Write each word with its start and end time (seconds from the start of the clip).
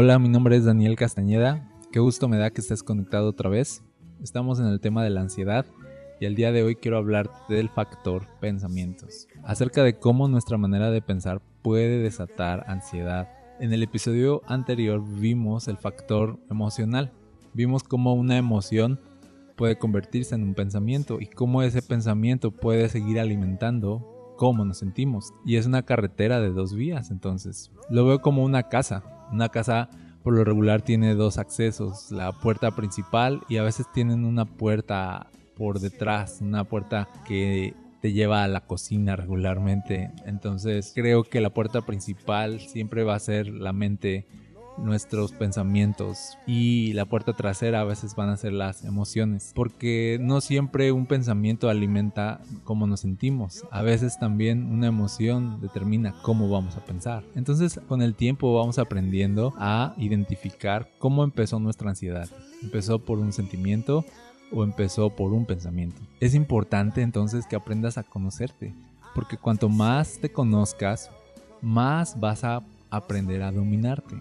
Hola, 0.00 0.20
mi 0.20 0.28
nombre 0.28 0.56
es 0.56 0.64
Daniel 0.64 0.94
Castañeda. 0.94 1.68
Qué 1.90 1.98
gusto 1.98 2.28
me 2.28 2.36
da 2.36 2.50
que 2.50 2.60
estés 2.60 2.84
conectado 2.84 3.30
otra 3.30 3.50
vez. 3.50 3.82
Estamos 4.22 4.60
en 4.60 4.66
el 4.66 4.78
tema 4.78 5.02
de 5.02 5.10
la 5.10 5.22
ansiedad 5.22 5.66
y 6.20 6.26
el 6.26 6.36
día 6.36 6.52
de 6.52 6.62
hoy 6.62 6.76
quiero 6.76 6.98
hablar 6.98 7.30
del 7.48 7.68
factor 7.68 8.28
pensamientos, 8.40 9.26
acerca 9.42 9.82
de 9.82 9.98
cómo 9.98 10.28
nuestra 10.28 10.56
manera 10.56 10.92
de 10.92 11.02
pensar 11.02 11.40
puede 11.62 11.98
desatar 11.98 12.64
ansiedad. 12.68 13.28
En 13.58 13.72
el 13.72 13.82
episodio 13.82 14.42
anterior 14.46 15.02
vimos 15.04 15.66
el 15.66 15.78
factor 15.78 16.38
emocional, 16.48 17.10
vimos 17.52 17.82
cómo 17.82 18.14
una 18.14 18.36
emoción 18.36 19.00
puede 19.58 19.76
convertirse 19.76 20.34
en 20.34 20.44
un 20.44 20.54
pensamiento 20.54 21.20
y 21.20 21.26
cómo 21.26 21.62
ese 21.62 21.82
pensamiento 21.82 22.52
puede 22.52 22.88
seguir 22.88 23.20
alimentando 23.20 24.34
cómo 24.38 24.64
nos 24.64 24.78
sentimos. 24.78 25.34
Y 25.44 25.56
es 25.56 25.66
una 25.66 25.82
carretera 25.82 26.40
de 26.40 26.50
dos 26.50 26.74
vías, 26.74 27.10
entonces. 27.10 27.70
Lo 27.90 28.06
veo 28.06 28.22
como 28.22 28.44
una 28.44 28.68
casa. 28.70 29.02
Una 29.30 29.50
casa 29.50 29.90
por 30.22 30.34
lo 30.34 30.44
regular 30.44 30.82
tiene 30.82 31.14
dos 31.14 31.38
accesos, 31.38 32.10
la 32.10 32.32
puerta 32.32 32.70
principal 32.70 33.40
y 33.48 33.56
a 33.56 33.62
veces 33.62 33.86
tienen 33.92 34.24
una 34.24 34.44
puerta 34.44 35.30
por 35.56 35.80
detrás, 35.80 36.38
una 36.40 36.64
puerta 36.64 37.08
que 37.26 37.74
te 38.00 38.12
lleva 38.12 38.44
a 38.44 38.48
la 38.48 38.60
cocina 38.60 39.16
regularmente. 39.16 40.10
Entonces 40.24 40.92
creo 40.94 41.24
que 41.24 41.40
la 41.40 41.50
puerta 41.50 41.82
principal 41.82 42.60
siempre 42.60 43.04
va 43.04 43.14
a 43.14 43.20
ser 43.20 43.48
la 43.48 43.72
mente, 43.72 44.26
nuestros 44.82 45.32
pensamientos 45.32 46.38
y 46.46 46.92
la 46.94 47.04
puerta 47.04 47.34
trasera 47.34 47.80
a 47.80 47.84
veces 47.84 48.14
van 48.14 48.28
a 48.28 48.36
ser 48.36 48.52
las 48.52 48.84
emociones. 48.84 49.52
Porque 49.54 50.18
no 50.20 50.40
siempre 50.40 50.92
un 50.92 51.06
pensamiento 51.06 51.68
alimenta 51.68 52.40
cómo 52.64 52.86
nos 52.86 53.00
sentimos. 53.00 53.64
A 53.70 53.82
veces 53.82 54.18
también 54.18 54.66
una 54.66 54.86
emoción 54.86 55.60
determina 55.60 56.14
cómo 56.22 56.48
vamos 56.48 56.76
a 56.76 56.84
pensar. 56.84 57.24
Entonces 57.34 57.80
con 57.88 58.02
el 58.02 58.14
tiempo 58.14 58.54
vamos 58.54 58.78
aprendiendo 58.78 59.54
a 59.58 59.94
identificar 59.98 60.90
cómo 60.98 61.24
empezó 61.24 61.58
nuestra 61.58 61.90
ansiedad. 61.90 62.28
Empezó 62.62 62.98
por 62.98 63.18
un 63.18 63.32
sentimiento 63.32 64.04
o 64.52 64.64
empezó 64.64 65.10
por 65.10 65.32
un 65.32 65.46
pensamiento. 65.46 66.00
Es 66.20 66.34
importante 66.34 67.02
entonces 67.02 67.46
que 67.46 67.56
aprendas 67.56 67.98
a 67.98 68.02
conocerte, 68.02 68.74
porque 69.14 69.36
cuanto 69.36 69.68
más 69.68 70.18
te 70.20 70.30
conozcas, 70.30 71.10
más 71.60 72.18
vas 72.18 72.44
a 72.44 72.62
aprender 72.90 73.42
a 73.42 73.52
dominarte. 73.52 74.16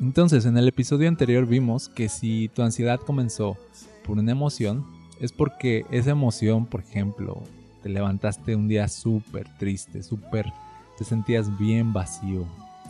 Entonces, 0.00 0.44
en 0.44 0.58
el 0.58 0.68
episodio 0.68 1.08
anterior 1.08 1.46
vimos 1.46 1.88
que 1.88 2.08
si 2.08 2.48
tu 2.48 2.62
ansiedad 2.62 3.00
comenzó 3.00 3.56
por 4.04 4.18
una 4.18 4.32
emoción, 4.32 4.84
es 5.20 5.32
porque 5.32 5.86
esa 5.90 6.10
emoción, 6.10 6.66
por 6.66 6.80
ejemplo, 6.80 7.42
te 7.82 7.88
levantaste 7.88 8.56
un 8.56 8.68
día 8.68 8.88
súper 8.88 9.48
triste, 9.58 10.02
súper, 10.02 10.52
te 10.98 11.04
sentías 11.04 11.56
bien 11.58 11.94
vacío. 11.94 12.44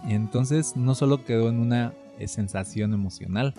Y 0.09 0.15
entonces 0.15 0.77
no 0.77 0.95
solo 0.95 1.25
quedó 1.25 1.49
en 1.49 1.61
una 1.61 1.95
sensación 2.27 2.93
emocional, 2.93 3.55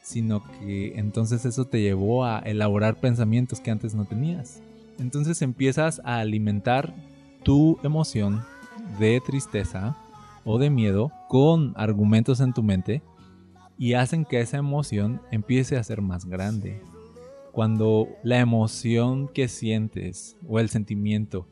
sino 0.00 0.44
que 0.60 0.92
entonces 0.96 1.44
eso 1.44 1.64
te 1.64 1.80
llevó 1.80 2.24
a 2.24 2.38
elaborar 2.40 3.00
pensamientos 3.00 3.58
que 3.60 3.70
antes 3.72 3.94
no 3.94 4.04
tenías. 4.04 4.60
Entonces 4.98 5.42
empiezas 5.42 6.00
a 6.04 6.18
alimentar 6.18 6.94
tu 7.42 7.78
emoción 7.82 8.44
de 8.98 9.20
tristeza 9.24 9.96
o 10.44 10.58
de 10.58 10.70
miedo 10.70 11.12
con 11.28 11.72
argumentos 11.76 12.40
en 12.40 12.52
tu 12.52 12.62
mente 12.62 13.02
y 13.78 13.94
hacen 13.94 14.24
que 14.24 14.40
esa 14.40 14.58
emoción 14.58 15.20
empiece 15.30 15.76
a 15.76 15.84
ser 15.84 16.02
más 16.02 16.26
grande. 16.26 16.80
Cuando 17.52 18.08
la 18.22 18.38
emoción 18.38 19.28
que 19.28 19.48
sientes 19.48 20.36
o 20.46 20.58
el 20.58 20.68
sentimiento 20.68 21.48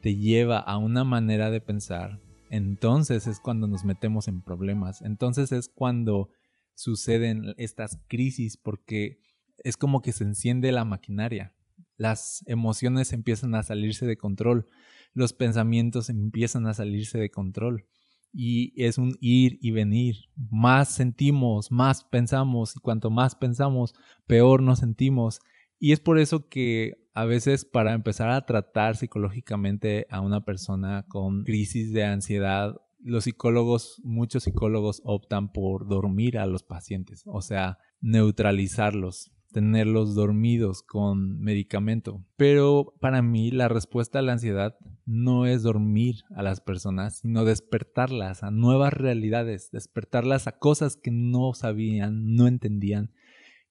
te 0.00 0.16
lleva 0.16 0.58
a 0.58 0.78
una 0.78 1.04
manera 1.04 1.50
de 1.50 1.60
pensar, 1.60 2.20
entonces 2.50 3.26
es 3.26 3.40
cuando 3.40 3.66
nos 3.66 3.84
metemos 3.84 4.28
en 4.28 4.40
problemas. 4.40 5.02
Entonces 5.02 5.52
es 5.52 5.68
cuando 5.68 6.30
suceden 6.74 7.54
estas 7.56 7.98
crisis 8.08 8.56
porque 8.56 9.18
es 9.64 9.76
como 9.76 10.00
que 10.00 10.12
se 10.12 10.24
enciende 10.24 10.72
la 10.72 10.84
maquinaria. 10.84 11.52
Las 11.96 12.44
emociones 12.46 13.12
empiezan 13.12 13.54
a 13.54 13.64
salirse 13.64 14.06
de 14.06 14.16
control, 14.16 14.66
los 15.12 15.32
pensamientos 15.32 16.08
empiezan 16.08 16.66
a 16.66 16.74
salirse 16.74 17.18
de 17.18 17.30
control 17.30 17.86
y 18.32 18.72
es 18.82 18.98
un 18.98 19.16
ir 19.20 19.58
y 19.60 19.70
venir. 19.70 20.16
Más 20.50 20.88
sentimos, 20.88 21.70
más 21.70 22.04
pensamos 22.04 22.76
y 22.76 22.80
cuanto 22.80 23.10
más 23.10 23.34
pensamos, 23.34 23.94
peor 24.26 24.62
nos 24.62 24.80
sentimos. 24.80 25.40
Y 25.78 25.92
es 25.92 26.00
por 26.00 26.18
eso 26.18 26.48
que 26.48 26.94
a 27.14 27.24
veces 27.24 27.64
para 27.64 27.94
empezar 27.94 28.30
a 28.30 28.46
tratar 28.46 28.96
psicológicamente 28.96 30.06
a 30.10 30.20
una 30.20 30.44
persona 30.44 31.04
con 31.08 31.44
crisis 31.44 31.92
de 31.92 32.04
ansiedad 32.04 32.76
los 33.00 33.24
psicólogos, 33.24 34.00
muchos 34.04 34.44
psicólogos 34.44 35.00
optan 35.04 35.52
por 35.52 35.88
dormir 35.88 36.38
a 36.38 36.46
los 36.46 36.62
pacientes, 36.62 37.22
o 37.26 37.42
sea, 37.42 37.78
neutralizarlos, 38.00 39.32
tenerlos 39.52 40.14
dormidos 40.14 40.82
con 40.82 41.40
medicamento. 41.40 42.24
Pero 42.36 42.94
para 43.00 43.22
mí 43.22 43.50
la 43.50 43.68
respuesta 43.68 44.18
a 44.18 44.22
la 44.22 44.32
ansiedad 44.32 44.76
no 45.08 45.46
es 45.46 45.62
dormir 45.62 46.24
a 46.36 46.42
las 46.42 46.60
personas, 46.60 47.20
sino 47.20 47.46
despertarlas 47.46 48.42
a 48.42 48.50
nuevas 48.50 48.92
realidades, 48.92 49.70
despertarlas 49.70 50.46
a 50.46 50.58
cosas 50.58 50.96
que 50.96 51.10
no 51.10 51.54
sabían, 51.54 52.34
no 52.34 52.46
entendían. 52.46 53.14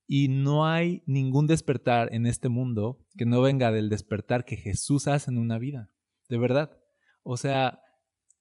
Y 0.08 0.30
no 0.30 0.66
hay 0.66 1.04
ningún 1.06 1.46
despertar 1.46 2.12
en 2.12 2.26
este 2.26 2.50
mundo 2.50 3.06
que 3.16 3.28
no 3.28 3.40
venga 3.44 3.72
del 3.72 3.90
despertar 3.90 4.46
que 4.46 4.56
Jesús 4.56 5.08
hace 5.08 5.30
en 5.30 5.38
una 5.38 5.60
vida. 5.60 5.92
De 6.28 6.40
verdad. 6.40 6.76
O 7.22 7.38
sea, 7.38 7.82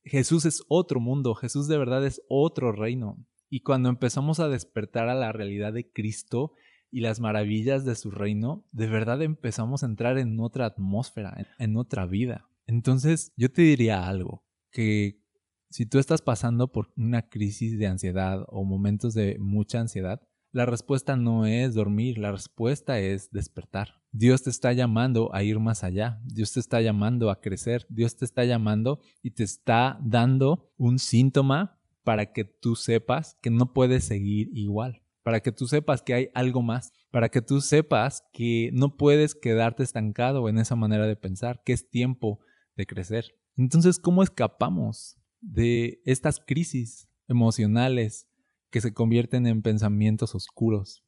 Jesús 0.02 0.46
es 0.46 0.62
otro 0.68 0.98
mundo, 0.98 1.34
Jesús 1.34 1.68
de 1.68 1.76
verdad 1.76 2.06
es 2.06 2.22
otro 2.30 2.72
reino. 2.72 3.18
Y 3.50 3.60
cuando 3.60 3.90
empezamos 3.90 4.40
a 4.40 4.48
despertar 4.48 5.10
a 5.10 5.14
la 5.14 5.32
realidad 5.32 5.74
de 5.74 5.90
Cristo 5.90 6.54
y 6.90 7.00
las 7.00 7.20
maravillas 7.20 7.84
de 7.84 7.94
su 7.94 8.10
reino, 8.10 8.64
de 8.72 8.86
verdad 8.86 9.20
empezamos 9.20 9.82
a 9.82 9.86
entrar 9.86 10.16
en 10.16 10.40
otra 10.40 10.64
atmósfera, 10.64 11.46
en 11.58 11.76
otra 11.76 12.06
vida. 12.06 12.48
Entonces 12.66 13.32
yo 13.37 13.50
te 13.50 13.62
diría 13.62 14.06
algo, 14.06 14.44
que 14.71 15.22
si 15.71 15.87
tú 15.87 15.99
estás 15.99 16.22
pasando 16.22 16.72
por 16.72 16.93
una 16.97 17.28
crisis 17.28 17.78
de 17.78 17.87
ansiedad 17.87 18.44
o 18.49 18.65
momentos 18.65 19.15
de 19.15 19.37
mucha 19.38 19.81
ansiedad, 19.81 20.21
la 20.53 20.65
respuesta 20.65 21.16
no 21.16 21.44
es 21.44 21.75
dormir, 21.75 22.19
la 22.19 22.32
respuesta 22.32 22.99
es 22.99 23.31
despertar. 23.31 24.00
Dios 24.10 24.43
te 24.43 24.50
está 24.50 24.72
llamando 24.72 25.34
a 25.34 25.43
ir 25.43 25.59
más 25.59 25.84
allá, 25.84 26.21
Dios 26.25 26.53
te 26.53 26.60
está 26.60 26.81
llamando 26.81 27.31
a 27.31 27.41
crecer, 27.41 27.87
Dios 27.91 28.16
te 28.16 28.25
está 28.25 28.44
llamando 28.44 29.00
y 29.22 29.33
te 29.33 29.43
está 29.44 29.98
dando 30.03 30.72
un 30.78 30.98
síntoma 30.98 31.78
para 32.04 32.33
que 32.33 32.44
tú 32.44 32.75
sepas 32.75 33.37
que 33.43 33.50
no 33.50 33.75
puedes 33.75 34.04
seguir 34.04 34.48
igual, 34.54 35.03
para 35.22 35.41
que 35.41 35.53
tú 35.53 35.66
sepas 35.66 36.00
que 36.00 36.15
hay 36.15 36.28
algo 36.34 36.62
más, 36.62 36.93
para 37.10 37.28
que 37.28 37.43
tú 37.43 37.60
sepas 37.60 38.25
que 38.33 38.71
no 38.72 38.97
puedes 38.97 39.34
quedarte 39.34 39.83
estancado 39.83 40.48
en 40.48 40.57
esa 40.57 40.77
manera 40.77 41.07
de 41.07 41.16
pensar, 41.16 41.62
que 41.65 41.72
es 41.74 41.91
tiempo 41.91 42.41
de 42.76 42.86
crecer. 42.86 43.34
Entonces, 43.56 43.98
¿cómo 43.98 44.22
escapamos 44.22 45.18
de 45.40 46.00
estas 46.04 46.40
crisis 46.40 47.08
emocionales, 47.28 48.28
que 48.70 48.80
se 48.80 48.92
convierten 48.92 49.46
en 49.46 49.62
pensamientos 49.62 50.34
oscuros. 50.34 51.04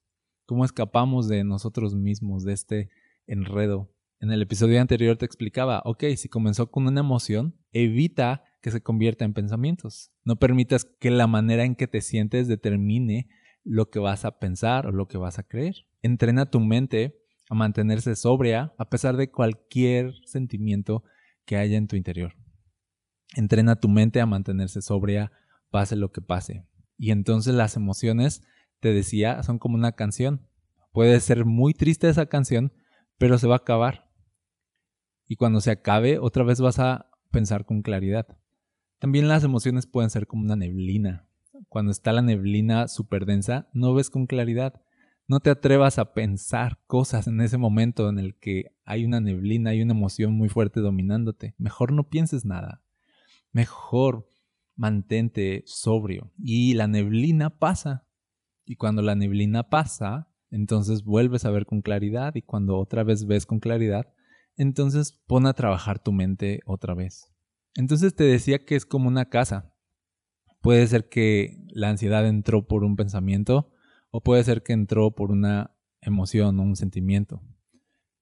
¿Cómo 0.47 0.65
escapamos 0.65 1.29
de 1.29 1.45
nosotros 1.45 1.95
mismos, 1.95 2.45
de 2.45 2.53
este 2.53 2.91
enredo? 3.27 3.93
En 4.21 4.33
el 4.33 4.43
episodio 4.43 4.81
anterior 4.81 5.17
te 5.17 5.27
explicaba, 5.27 5.83
ok, 5.85 6.05
si 6.17 6.29
comenzó 6.29 6.71
con 6.71 6.87
una 6.87 7.01
emoción, 7.01 7.55
evita 7.73 8.43
que 8.63 8.71
se 8.71 8.81
convierta 8.81 9.25
en 9.25 9.35
pensamientos. 9.35 10.11
No 10.25 10.37
permitas 10.37 10.85
que 10.85 11.11
la 11.11 11.27
manera 11.27 11.65
en 11.65 11.77
que 11.77 11.87
te 11.87 12.01
sientes 12.01 12.49
determine 12.49 13.29
lo 13.63 13.91
que 13.91 13.99
vas 13.99 14.25
a 14.25 14.39
pensar 14.39 14.87
o 14.87 14.93
lo 14.93 15.07
que 15.07 15.19
vas 15.19 15.39
a 15.39 15.45
creer. 15.45 15.87
Entrena 16.03 16.51
tu 16.51 16.59
mente 16.61 17.21
a 17.51 17.55
mantenerse 17.55 18.17
sobria 18.17 18.75
a 18.79 18.89
pesar 18.89 19.17
de 19.17 19.31
cualquier 19.31 20.15
sentimiento 20.25 21.05
que 21.49 21.57
haya 21.57 21.79
en 21.79 21.89
tu 21.89 21.97
interior. 21.97 22.35
Entrena 23.35 23.81
tu 23.81 23.89
mente 23.89 24.21
a 24.21 24.27
mantenerse 24.27 24.83
sobria 24.83 25.33
pase 25.71 25.97
lo 25.97 26.13
que 26.13 26.21
pase. 26.21 26.67
Y 26.99 27.11
entonces 27.11 27.55
las 27.55 27.75
emociones, 27.75 28.43
te 28.81 28.93
decía, 28.93 29.43
son 29.43 29.59
como 29.59 29.75
una 29.75 29.93
canción. 29.93 30.47
Puede 30.93 31.19
ser 31.21 31.47
muy 31.47 31.73
triste 31.73 32.07
esa 32.07 32.27
canción, 32.27 32.75
pero 33.17 33.39
se 33.39 33.47
va 33.47 33.55
a 33.55 33.59
acabar. 33.59 34.11
Y 35.27 35.37
cuando 35.37 35.63
se 35.63 35.71
acabe, 35.71 36.19
otra 36.19 36.45
vez 36.45 36.61
vas 36.61 36.79
a 36.81 37.11
pensar 37.31 37.65
con 37.65 37.81
claridad. 37.81 38.27
También 38.99 39.27
las 39.27 39.43
emociones 39.43 39.87
pueden 39.87 40.11
ser 40.11 40.27
como 40.27 40.43
una 40.43 40.57
neblina. 40.57 41.31
Cuando 41.71 41.93
está 41.93 42.13
la 42.13 42.21
neblina 42.21 42.89
súper 42.89 43.25
densa, 43.25 43.71
no 43.73 43.95
ves 43.95 44.11
con 44.11 44.27
claridad. 44.27 44.83
No 45.29 45.41
te 45.41 45.51
atrevas 45.51 45.99
a 45.99 46.15
pensar 46.15 46.81
cosas 46.87 47.27
en 47.27 47.43
ese 47.43 47.59
momento 47.59 48.09
en 48.09 48.19
el 48.19 48.39
que 48.39 48.75
hay 48.85 49.05
una 49.05 49.21
neblina, 49.21 49.71
hay 49.71 49.83
una 49.83 49.93
emoción 49.93 50.33
muy 50.33 50.49
fuerte 50.49 50.81
dominándote. 50.81 51.55
Mejor 51.59 51.93
no 51.93 52.09
pienses 52.09 52.47
nada. 52.47 52.83
Mejor 53.53 54.27
mantente 54.75 55.65
sobrio. 55.67 56.33
Y 56.39 56.73
la 56.73 56.87
neblina 56.87 57.51
pasa. 57.59 58.07
Y 58.65 58.77
cuando 58.77 59.03
la 59.03 59.15
neblina 59.17 59.69
pasa, 59.69 60.31
entonces 60.51 61.05
vuelves 61.05 61.45
a 61.45 61.51
ver 61.51 61.67
con 61.67 61.83
claridad. 61.83 62.35
Y 62.35 62.41
cuando 62.41 62.79
otra 62.79 63.05
vez 63.05 63.27
ves 63.27 63.45
con 63.45 63.61
claridad, 63.61 64.07
entonces 64.57 65.13
pon 65.27 65.47
a 65.47 65.53
trabajar 65.53 66.03
tu 66.03 66.11
mente 66.11 66.61
otra 66.65 66.95
vez. 66.95 67.31
Entonces 67.75 68.15
te 68.15 68.25
decía 68.25 68.65
que 68.65 68.77
es 68.77 68.87
como 68.87 69.09
una 69.09 69.29
casa. 69.29 69.75
Puede 70.63 70.87
ser 70.87 71.11
que 71.11 71.67
la 71.69 71.91
ansiedad 71.91 72.27
entró 72.27 72.67
por 72.67 72.83
un 72.83 72.97
pensamiento 72.97 73.71
o 74.11 74.23
puede 74.23 74.45
ser 74.45 74.63
que 74.63 74.73
entró 74.73 75.11
por 75.13 75.31
una 75.31 75.77
emoción 76.01 76.59
o 76.59 76.63
un 76.63 76.77
sentimiento. 76.77 77.43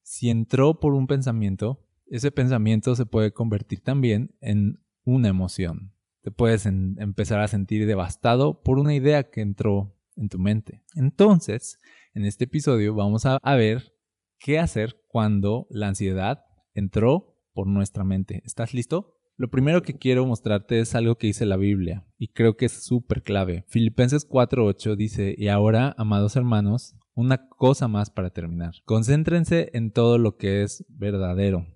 Si 0.02 0.30
entró 0.30 0.80
por 0.80 0.94
un 0.94 1.06
pensamiento, 1.06 1.84
ese 2.06 2.30
pensamiento 2.30 2.94
se 2.94 3.06
puede 3.06 3.32
convertir 3.32 3.80
también 3.80 4.36
en 4.40 4.80
una 5.04 5.28
emoción. 5.28 5.92
Te 6.22 6.30
puedes 6.30 6.66
empezar 6.66 7.40
a 7.40 7.48
sentir 7.48 7.86
devastado 7.86 8.62
por 8.62 8.78
una 8.78 8.94
idea 8.94 9.30
que 9.30 9.40
entró 9.40 9.96
en 10.16 10.28
tu 10.28 10.38
mente. 10.38 10.82
Entonces, 10.94 11.78
en 12.14 12.24
este 12.24 12.44
episodio 12.44 12.94
vamos 12.94 13.26
a, 13.26 13.38
a 13.42 13.54
ver 13.54 13.92
qué 14.38 14.58
hacer 14.58 14.96
cuando 15.08 15.66
la 15.70 15.88
ansiedad 15.88 16.44
entró 16.74 17.36
por 17.52 17.66
nuestra 17.66 18.04
mente. 18.04 18.42
¿Estás 18.44 18.74
listo? 18.74 19.15
Lo 19.38 19.50
primero 19.50 19.82
que 19.82 19.98
quiero 19.98 20.24
mostrarte 20.24 20.80
es 20.80 20.94
algo 20.94 21.18
que 21.18 21.26
dice 21.26 21.44
la 21.44 21.58
Biblia 21.58 22.06
y 22.16 22.28
creo 22.28 22.56
que 22.56 22.66
es 22.66 22.72
súper 22.72 23.22
clave. 23.22 23.66
Filipenses 23.68 24.26
4:8 24.26 24.96
dice, 24.96 25.34
y 25.36 25.48
ahora, 25.48 25.94
amados 25.98 26.36
hermanos, 26.36 26.96
una 27.14 27.46
cosa 27.48 27.86
más 27.86 28.08
para 28.08 28.30
terminar. 28.30 28.76
Concéntrense 28.86 29.68
en 29.74 29.90
todo 29.90 30.16
lo 30.16 30.38
que 30.38 30.62
es 30.62 30.86
verdadero, 30.88 31.66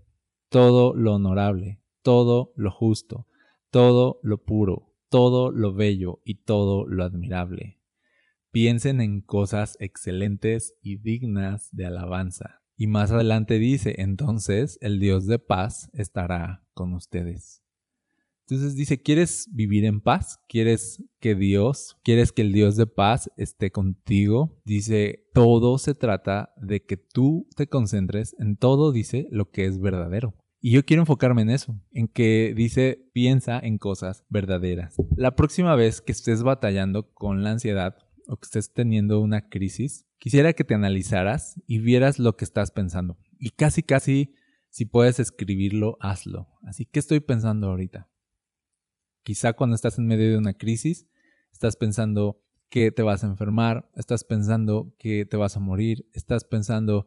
todo 0.49 0.95
lo 0.95 1.15
honorable, 1.15 1.83
todo 2.03 2.55
lo 2.57 2.71
justo, 2.71 3.27
todo 3.71 4.21
lo 4.23 4.43
puro, 4.43 4.95
todo 5.11 5.51
lo 5.51 5.75
bello 5.75 6.23
y 6.25 6.43
todo 6.45 6.87
lo 6.87 7.05
admirable. 7.05 7.79
Piensen 8.51 9.03
en 9.03 9.21
cosas 9.21 9.77
excelentes 9.81 10.79
y 10.81 10.97
dignas 10.97 11.69
de 11.73 11.85
alabanza. 11.85 12.63
Y 12.75 12.87
más 12.87 13.11
adelante 13.11 13.59
dice, 13.59 13.97
entonces 13.99 14.79
el 14.81 14.99
Dios 14.99 15.27
de 15.27 15.39
paz 15.39 15.91
estará 15.93 16.65
con 16.81 16.95
ustedes. 16.95 17.63
Entonces 18.49 18.75
dice, 18.75 19.03
¿quieres 19.03 19.51
vivir 19.53 19.85
en 19.85 20.01
paz? 20.01 20.39
¿Quieres 20.49 21.05
que 21.21 21.35
Dios, 21.35 21.99
quieres 22.03 22.33
que 22.33 22.41
el 22.41 22.55
Dios 22.55 22.77
de 22.77 22.87
paz 22.87 23.31
esté 23.37 23.71
contigo? 23.71 24.59
Dice, 24.65 25.27
todo 25.35 25.77
se 25.77 25.95
trata 25.95 26.55
de 26.57 26.83
que 26.83 26.97
tú 26.97 27.47
te 27.55 27.67
concentres 27.67 28.35
en 28.39 28.57
todo, 28.57 28.93
dice, 28.93 29.29
lo 29.31 29.51
que 29.51 29.67
es 29.67 29.79
verdadero. 29.79 30.33
Y 30.59 30.71
yo 30.71 30.87
quiero 30.87 31.03
enfocarme 31.03 31.43
en 31.43 31.51
eso, 31.51 31.79
en 31.93 32.09
que 32.09 32.55
dice, 32.57 33.11
piensa 33.13 33.61
en 33.63 33.77
cosas 33.77 34.25
verdaderas. 34.31 34.97
La 35.17 35.37
próxima 35.37 35.77
vez 35.77 36.01
que 36.01 36.13
estés 36.13 36.43
batallando 36.43 37.13
con 37.13 37.45
la 37.45 37.51
ansiedad 37.51 37.99
o 38.27 38.39
que 38.39 38.47
estés 38.47 38.73
teniendo 38.73 39.21
una 39.21 39.51
crisis, 39.51 40.07
Quisiera 40.21 40.53
que 40.53 40.65
te 40.65 40.75
analizaras 40.75 41.59
y 41.67 41.79
vieras 41.79 42.19
lo 42.19 42.37
que 42.37 42.45
estás 42.45 42.71
pensando. 42.71 43.17
Y 43.39 43.51
casi, 43.51 43.83
casi, 43.83 44.35
si 44.71 44.87
puedes 44.87 45.21
escribirlo, 45.21 45.97
hazlo. 46.01 46.49
Así 46.63 46.87
que 46.87 47.01
estoy 47.01 47.21
pensando 47.21 47.69
ahorita. 47.69 48.09
Quizá 49.23 49.53
cuando 49.53 49.77
estás 49.77 49.99
en 49.99 50.07
medio 50.07 50.31
de 50.31 50.39
una 50.39 50.55
crisis, 50.55 51.07
estás 51.53 51.77
pensando 51.77 52.41
que 52.71 52.93
te 52.93 53.03
vas 53.03 53.25
a 53.25 53.27
enfermar, 53.27 53.91
estás 53.95 54.25
pensando 54.25 54.95
que 54.99 55.27
te 55.27 55.37
vas 55.37 55.57
a 55.57 55.61
morir, 55.61 56.07
estás 56.13 56.45
pensando 56.45 57.07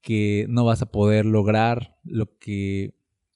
que 0.00 0.46
no 0.48 0.64
vas 0.64 0.82
a 0.82 0.90
poder 0.90 1.26
lograr 1.26 1.96
lo 2.02 2.38
que 2.38 2.94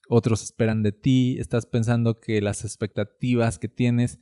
otros 0.09 0.43
esperan 0.43 0.83
de 0.83 0.91
ti, 0.91 1.37
estás 1.39 1.65
pensando 1.65 2.19
que 2.19 2.41
las 2.41 2.65
expectativas 2.65 3.59
que 3.59 3.67
tienes 3.67 4.19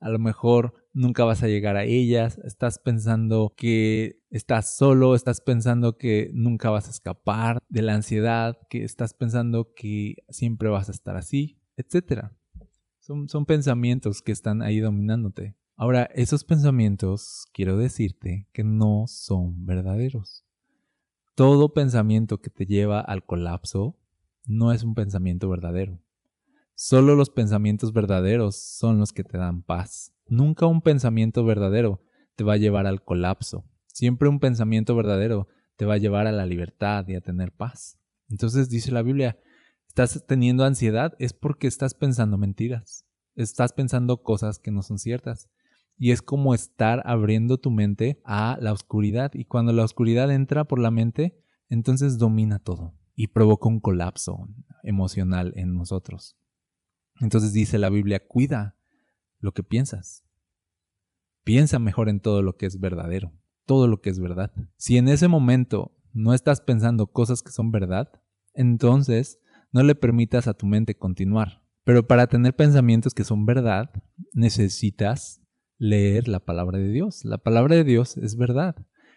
a 0.00 0.10
lo 0.10 0.18
mejor 0.18 0.87
nunca 0.98 1.24
vas 1.24 1.44
a 1.44 1.46
llegar 1.46 1.76
a 1.76 1.84
ellas, 1.84 2.38
estás 2.44 2.80
pensando 2.80 3.54
que 3.56 4.20
estás 4.30 4.76
solo, 4.76 5.14
estás 5.14 5.40
pensando 5.40 5.96
que 5.96 6.30
nunca 6.34 6.70
vas 6.70 6.88
a 6.88 6.90
escapar 6.90 7.60
de 7.68 7.82
la 7.82 7.94
ansiedad, 7.94 8.58
que 8.68 8.82
estás 8.82 9.14
pensando 9.14 9.72
que 9.74 10.16
siempre 10.28 10.68
vas 10.68 10.88
a 10.88 10.92
estar 10.92 11.16
así, 11.16 11.60
etc. 11.76 12.32
Son, 12.98 13.28
son 13.28 13.46
pensamientos 13.46 14.22
que 14.22 14.32
están 14.32 14.60
ahí 14.60 14.80
dominándote. 14.80 15.54
Ahora, 15.76 16.10
esos 16.14 16.42
pensamientos, 16.42 17.46
quiero 17.52 17.76
decirte 17.76 18.48
que 18.52 18.64
no 18.64 19.04
son 19.06 19.64
verdaderos. 19.64 20.44
Todo 21.36 21.72
pensamiento 21.72 22.40
que 22.40 22.50
te 22.50 22.66
lleva 22.66 23.00
al 23.00 23.24
colapso 23.24 23.96
no 24.46 24.72
es 24.72 24.82
un 24.82 24.96
pensamiento 24.96 25.48
verdadero. 25.48 26.02
Solo 26.74 27.14
los 27.14 27.30
pensamientos 27.30 27.92
verdaderos 27.92 28.56
son 28.56 28.98
los 28.98 29.12
que 29.12 29.22
te 29.22 29.38
dan 29.38 29.62
paz. 29.62 30.12
Nunca 30.28 30.66
un 30.66 30.82
pensamiento 30.82 31.44
verdadero 31.44 32.02
te 32.36 32.44
va 32.44 32.54
a 32.54 32.58
llevar 32.58 32.86
al 32.86 33.02
colapso. 33.02 33.64
Siempre 33.86 34.28
un 34.28 34.40
pensamiento 34.40 34.94
verdadero 34.94 35.48
te 35.76 35.86
va 35.86 35.94
a 35.94 35.98
llevar 35.98 36.26
a 36.26 36.32
la 36.32 36.46
libertad 36.46 37.06
y 37.08 37.14
a 37.14 37.20
tener 37.20 37.52
paz. 37.52 37.98
Entonces 38.28 38.68
dice 38.68 38.92
la 38.92 39.02
Biblia, 39.02 39.38
estás 39.88 40.24
teniendo 40.26 40.64
ansiedad 40.64 41.14
es 41.18 41.32
porque 41.32 41.66
estás 41.66 41.94
pensando 41.94 42.38
mentiras. 42.38 43.06
Estás 43.34 43.72
pensando 43.72 44.22
cosas 44.22 44.58
que 44.58 44.70
no 44.70 44.82
son 44.82 44.98
ciertas. 44.98 45.48
Y 45.96 46.12
es 46.12 46.22
como 46.22 46.54
estar 46.54 47.02
abriendo 47.06 47.58
tu 47.58 47.70
mente 47.70 48.20
a 48.24 48.58
la 48.60 48.72
oscuridad. 48.72 49.32
Y 49.34 49.46
cuando 49.46 49.72
la 49.72 49.84
oscuridad 49.84 50.30
entra 50.30 50.64
por 50.64 50.78
la 50.78 50.90
mente, 50.90 51.42
entonces 51.68 52.18
domina 52.18 52.58
todo 52.58 52.94
y 53.14 53.28
provoca 53.28 53.68
un 53.68 53.80
colapso 53.80 54.48
emocional 54.84 55.52
en 55.56 55.74
nosotros. 55.74 56.36
Entonces 57.20 57.52
dice 57.52 57.78
la 57.78 57.90
Biblia, 57.90 58.24
cuida 58.24 58.77
lo 59.40 59.52
que 59.52 59.62
piensas. 59.62 60.24
Piensa 61.44 61.78
mejor 61.78 62.08
en 62.08 62.20
todo 62.20 62.42
lo 62.42 62.56
que 62.56 62.66
es 62.66 62.80
verdadero, 62.80 63.32
todo 63.66 63.86
lo 63.86 64.00
que 64.00 64.10
es 64.10 64.20
verdad. 64.20 64.52
Si 64.76 64.98
en 64.98 65.08
ese 65.08 65.28
momento 65.28 65.96
no 66.12 66.34
estás 66.34 66.60
pensando 66.60 67.06
cosas 67.06 67.42
que 67.42 67.52
son 67.52 67.70
verdad, 67.70 68.10
entonces 68.54 69.40
no 69.72 69.82
le 69.82 69.94
permitas 69.94 70.48
a 70.48 70.54
tu 70.54 70.66
mente 70.66 70.96
continuar. 70.96 71.62
Pero 71.84 72.06
para 72.06 72.26
tener 72.26 72.54
pensamientos 72.54 73.14
que 73.14 73.24
son 73.24 73.46
verdad, 73.46 73.90
necesitas 74.32 75.40
leer 75.78 76.28
la 76.28 76.40
palabra 76.40 76.78
de 76.78 76.90
Dios. 76.90 77.24
La 77.24 77.38
palabra 77.38 77.76
de 77.76 77.84
Dios 77.84 78.16
es 78.18 78.36
verdad. 78.36 78.76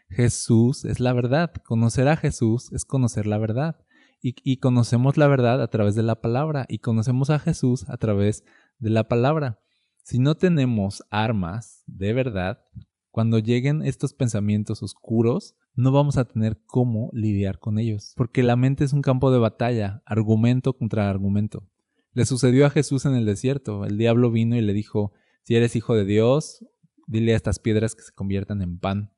Jesús 0.09 0.85
es 0.85 0.99
la 0.99 1.11
verdad. 1.11 1.51
Conocer 1.65 2.07
a 2.07 2.15
Jesús 2.15 2.71
es 2.71 2.85
conocer 2.85 3.27
la 3.27 3.37
verdad 3.37 3.77
y, 4.21 4.57
conocemos 4.57 5.17
la 5.17 5.27
verdad 5.27 5.61
a 5.61 5.67
través 5.67 5.95
de 5.95 6.03
la 6.03 6.21
palabra 6.21 6.65
y 6.69 6.79
conocemos 6.79 7.29
a 7.29 7.39
Jesús 7.39 7.89
a 7.89 7.97
través 7.97 8.43
de 8.77 8.91
la 8.91 9.07
palabra. 9.07 9.59
Si 10.03 10.19
no 10.19 10.35
tenemos 10.35 11.03
armas 11.09 11.83
de 11.85 12.13
verdad, 12.13 12.63
cuando 13.11 13.39
lleguen 13.39 13.83
estos 13.83 14.13
pensamientos 14.13 14.81
oscuros, 14.83 15.55
no 15.75 15.91
vamos 15.91 16.17
a 16.17 16.25
tener 16.25 16.59
cómo 16.65 17.09
lidiar 17.13 17.59
con 17.59 17.77
ellos, 17.77 18.13
porque 18.15 18.43
la 18.43 18.55
mente 18.55 18.83
es 18.83 18.93
un 18.93 19.01
campo 19.01 19.31
de 19.31 19.39
batalla, 19.39 20.01
argumento 20.05 20.73
contra 20.73 21.09
argumento. 21.09 21.67
Le 22.13 22.25
sucedió 22.25 22.65
a 22.65 22.69
Jesús 22.69 23.05
en 23.05 23.15
el 23.15 23.25
desierto. 23.25 23.85
El 23.85 23.97
diablo 23.97 24.31
vino 24.31 24.57
y 24.57 24.61
le 24.61 24.73
dijo, 24.73 25.13
si 25.43 25.55
eres 25.55 25.75
hijo 25.75 25.95
de 25.95 26.03
Dios, 26.03 26.65
dile 27.07 27.33
a 27.33 27.37
estas 27.37 27.59
piedras 27.59 27.95
que 27.95 28.01
se 28.01 28.11
conviertan 28.11 28.61
en 28.61 28.79
pan. 28.79 29.13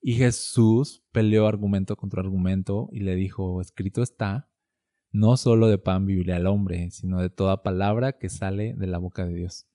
Y 0.00 0.14
Jesús 0.14 1.02
peleó 1.12 1.46
argumento 1.46 1.96
contra 1.96 2.22
argumento 2.22 2.88
y 2.92 3.00
le 3.00 3.16
dijo, 3.16 3.60
escrito 3.60 4.02
está, 4.02 4.48
no 5.12 5.36
solo 5.36 5.66
de 5.66 5.78
pan 5.78 6.06
vivirá 6.06 6.36
el 6.36 6.46
hombre, 6.46 6.90
sino 6.90 7.20
de 7.20 7.30
toda 7.30 7.62
palabra 7.62 8.12
que 8.12 8.28
sale 8.28 8.74
de 8.74 8.86
la 8.86 8.98
boca 8.98 9.26
de 9.26 9.34
Dios. 9.34 9.66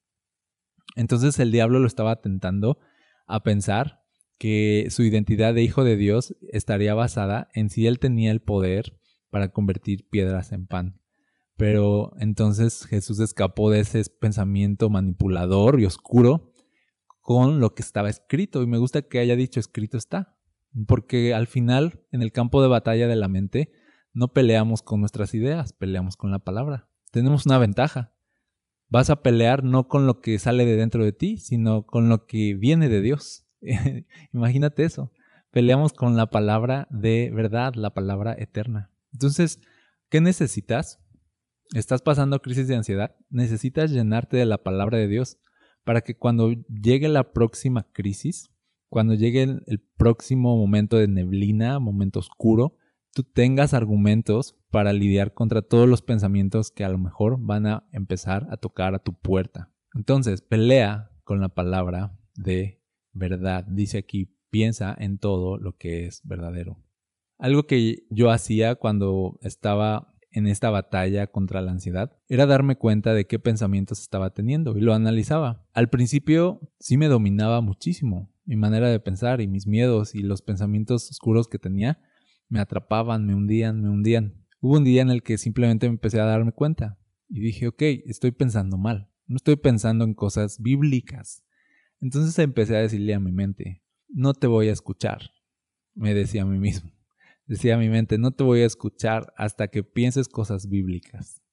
Entonces 0.96 1.40
el 1.40 1.52
diablo 1.52 1.80
lo 1.80 1.88
estaba 1.88 2.22
tentando 2.22 2.80
a 3.28 3.44
pensar 3.44 4.02
que 4.38 4.88
su 4.90 5.04
identidad 5.04 5.54
de 5.54 5.64
hijo 5.64 5.84
de 5.84 5.96
Dios 5.96 6.36
estaría 6.52 6.94
basada 6.94 7.50
en 7.54 7.70
si 7.70 7.88
él 7.88 8.00
tenía 8.00 8.32
el 8.32 8.42
poder 8.42 9.00
para 9.30 9.52
convertir 9.52 10.08
piedras 10.10 10.52
en 10.52 10.68
pan. 10.68 11.00
Pero 11.58 12.14
entonces 12.20 12.86
Jesús 12.86 13.20
escapó 13.20 13.70
de 13.70 13.80
ese 13.80 14.04
pensamiento 14.20 14.90
manipulador 14.90 15.80
y 15.80 15.86
oscuro 15.86 16.52
con 17.22 17.60
lo 17.60 17.74
que 17.74 17.82
estaba 17.82 18.10
escrito. 18.10 18.62
Y 18.62 18.68
me 18.68 18.78
gusta 18.78 19.02
que 19.04 19.20
haya 19.20 19.36
dicho 19.36 19.60
escrito 19.60 19.98
está. 19.98 20.38
Porque 20.88 21.34
al 21.34 21.48
final, 21.48 22.06
en 22.12 22.22
el 22.22 22.34
campo 22.34 22.62
de 22.62 22.68
batalla 22.68 23.08
de 23.08 23.16
la 23.16 23.30
mente, 23.30 23.72
no 24.14 24.34
peleamos 24.34 24.82
con 24.82 25.00
nuestras 25.00 25.34
ideas, 25.34 25.72
peleamos 25.72 26.18
con 26.18 26.32
la 26.32 26.40
palabra. 26.40 26.90
Tenemos 27.12 27.46
una 27.46 27.58
ventaja. 27.58 28.15
Vas 28.90 29.10
a 29.10 29.22
pelear 29.22 29.64
no 29.64 29.88
con 29.88 30.06
lo 30.08 30.22
que 30.22 30.38
sale 30.40 30.66
de 30.66 30.76
dentro 30.76 31.04
de 31.04 31.12
ti, 31.12 31.38
sino 31.38 31.86
con 31.86 32.10
lo 32.10 32.26
que 32.26 32.56
viene 32.56 32.90
de 32.90 33.02
Dios. 33.02 33.48
Imagínate 34.34 34.84
eso. 34.84 35.12
peleamos 35.52 35.94
con 35.94 36.18
la 36.18 36.30
palabra 36.30 36.88
de 36.90 37.32
verdad, 37.34 37.74
la 37.76 37.94
palabra 37.94 38.36
eterna. 38.38 38.92
Entonces, 39.14 39.62
¿qué 40.10 40.22
necesitas? 40.22 41.00
¿Estás 41.74 42.02
pasando 42.02 42.42
crisis 42.42 42.68
de 42.68 42.76
ansiedad? 42.76 43.16
Necesitas 43.30 43.92
llenarte 43.92 44.38
de 44.38 44.46
la 44.46 44.60
palabra 44.60 44.98
de 44.98 45.08
Dios 45.08 45.40
para 45.84 46.02
que 46.02 46.18
cuando 46.18 46.52
llegue 46.68 47.08
la 47.08 47.32
próxima 47.32 47.88
crisis, 47.94 48.52
cuando 48.90 49.14
llegue 49.14 49.44
el, 49.44 49.80
próximo 49.98 50.58
momento 50.58 50.98
de 50.98 51.08
neblina, 51.08 51.80
momento 51.80 52.20
oscuro, 52.20 52.76
tú 53.14 53.24
tengas 53.24 53.74
argumentos 53.74 54.58
para 54.76 54.92
lidiar 54.92 55.34
contra 55.34 55.62
todos 55.62 55.88
los 55.88 56.02
pensamientos 56.02 56.70
que 56.70 56.84
a 56.84 56.90
lo 56.90 56.98
mejor 56.98 57.38
van 57.40 57.66
a 57.66 57.88
empezar 57.94 58.46
a 58.52 58.58
tocar 58.58 58.94
a 58.94 59.00
tu 59.00 59.14
puerta. 59.14 59.72
Entonces, 59.94 60.42
pelea 60.42 61.12
con 61.24 61.40
la 61.40 61.48
palabra 61.48 62.20
de 62.36 62.84
verdad. 63.14 63.64
Dice 63.70 64.00
aquí, 64.00 64.36
piensa 64.50 64.94
en 65.00 65.18
todo 65.18 65.58
lo 65.58 65.78
que 65.78 66.08
es 66.08 66.20
verdadero. 66.26 66.84
Algo 67.38 67.68
que 67.68 68.06
yo 68.10 68.32
hacía 68.32 68.76
cuando 68.76 69.40
estaba 69.44 70.14
en 70.30 70.46
esta 70.46 70.70
batalla 70.72 71.28
contra 71.28 71.62
la 71.62 71.72
ansiedad 71.72 72.12
era 72.28 72.46
darme 72.46 72.76
cuenta 72.76 73.14
de 73.14 73.28
qué 73.28 73.40
pensamientos 73.40 74.02
estaba 74.02 74.34
teniendo 74.34 74.76
y 74.76 74.82
lo 74.82 74.94
analizaba. 74.94 75.66
Al 75.74 75.88
principio 75.88 76.60
sí 76.82 76.98
me 76.98 77.08
dominaba 77.08 77.62
muchísimo 77.62 78.30
mi 78.44 78.58
manera 78.58 78.90
de 78.90 79.00
pensar 79.00 79.40
y 79.40 79.48
mis 79.48 79.68
miedos 79.68 80.16
y 80.16 80.20
los 80.20 80.42
pensamientos 80.42 81.10
oscuros 81.12 81.48
que 81.48 81.60
tenía 81.60 81.98
me 82.50 82.60
atrapaban, 82.60 83.26
me 83.26 83.34
hundían, 83.34 83.82
me 83.82 83.90
hundían. 83.90 84.45
Hubo 84.68 84.78
un 84.78 84.84
día 84.84 85.04
en 85.04 85.12
el 85.12 85.22
que 85.22 85.38
simplemente 85.38 85.86
empecé 85.86 86.20
a 86.20 86.26
darme 86.26 86.52
cuenta 86.52 86.98
y 87.30 87.40
dije, 87.40 87.68
ok, 87.68 87.84
estoy 88.08 88.32
pensando 88.32 88.78
mal, 88.78 89.12
no 89.28 89.36
estoy 89.36 89.58
pensando 89.58 90.06
en 90.06 90.16
cosas 90.16 90.60
bíblicas. 90.60 91.44
Entonces 92.02 92.40
empecé 92.40 92.76
a 92.76 92.80
decirle 92.80 93.14
a 93.14 93.20
mi 93.20 93.32
mente, 93.32 93.84
no 94.08 94.34
te 94.34 94.48
voy 94.48 94.70
a 94.70 94.72
escuchar, 94.72 95.30
me 95.94 96.16
decía 96.16 96.42
a 96.42 96.46
mí 96.46 96.58
mismo. 96.58 96.92
Decía 97.46 97.76
a 97.76 97.78
mi 97.78 97.90
mente, 97.90 98.18
no 98.18 98.32
te 98.32 98.44
voy 98.44 98.62
a 98.62 98.66
escuchar 98.66 99.32
hasta 99.38 99.68
que 99.68 99.84
pienses 99.84 100.28
cosas 100.28 100.68
bíblicas. 100.68 101.44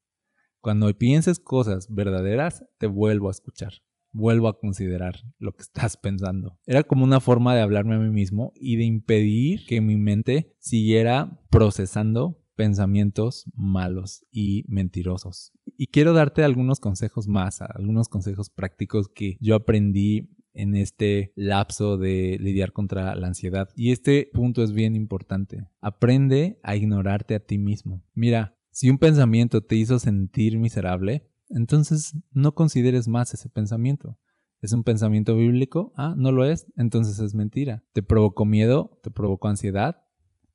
Cuando 0.62 0.90
pienses 0.97 1.38
cosas 1.38 1.88
verdaderas, 1.90 2.64
te 2.78 2.87
vuelvo 2.87 3.28
a 3.28 3.33
escuchar. 3.33 3.75
Vuelvo 4.12 4.49
a 4.49 4.59
considerar 4.59 5.16
lo 5.38 5.52
que 5.52 5.61
estás 5.61 5.99
pensando. 5.99 6.59
Era 6.64 6.83
como 6.83 7.04
una 7.04 7.21
forma 7.21 7.54
de 7.54 7.61
hablarme 7.61 7.97
a 7.97 7.99
mí 7.99 8.09
mismo 8.09 8.54
y 8.54 8.76
de 8.76 8.85
impedir 8.85 9.66
que 9.66 9.83
mi 9.83 9.99
mente 9.99 10.57
siguiera 10.61 11.42
procesando 11.50 12.41
pensamientos 12.54 13.44
malos 13.54 14.25
y 14.30 14.64
mentirosos. 14.68 15.52
Y 15.76 15.88
quiero 15.88 16.12
darte 16.12 16.44
algunos 16.44 16.80
consejos 16.80 17.28
más, 17.28 17.61
algunos 17.62 18.09
consejos 18.09 18.50
prácticos 18.50 19.09
que 19.09 19.37
yo 19.40 19.54
aprendí 19.54 20.30
en 20.54 20.76
este 20.76 21.32
lapso 21.35 21.97
de 21.97 22.38
lidiar 22.40 22.73
contra 22.73 23.14
la 23.14 23.28
ansiedad. 23.28 23.68
Y 23.75 23.92
este 23.92 24.30
punto 24.32 24.62
es 24.62 24.73
bien 24.73 24.94
importante. 24.94 25.66
Aprende 25.80 26.59
a 26.62 26.76
ignorarte 26.76 27.35
a 27.35 27.40
ti 27.40 27.59
mismo. 27.59 28.02
Mira, 28.14 28.56
si 28.71 28.90
un 28.90 28.99
pensamiento 28.99 29.62
te 29.62 29.76
hizo 29.76 29.99
sentir 29.99 30.59
miserable, 30.59 31.28
entonces 31.49 32.16
no 32.32 32.54
consideres 32.54 33.09
más 33.09 33.35
ese 33.35 33.49
pensamiento. 33.49 34.18
¿Es 34.61 34.73
un 34.73 34.85
pensamiento 34.85 35.37
bíblico? 35.37 35.92
Ah, 35.97 36.14
no 36.16 36.30
lo 36.30 36.44
es, 36.44 36.66
entonces 36.76 37.18
es 37.18 37.35
mentira. 37.35 37.82
¿Te 37.92 38.02
provocó 38.02 38.44
miedo? 38.44 39.00
¿Te 39.02 39.11
provocó 39.11 39.49
ansiedad? 39.49 40.01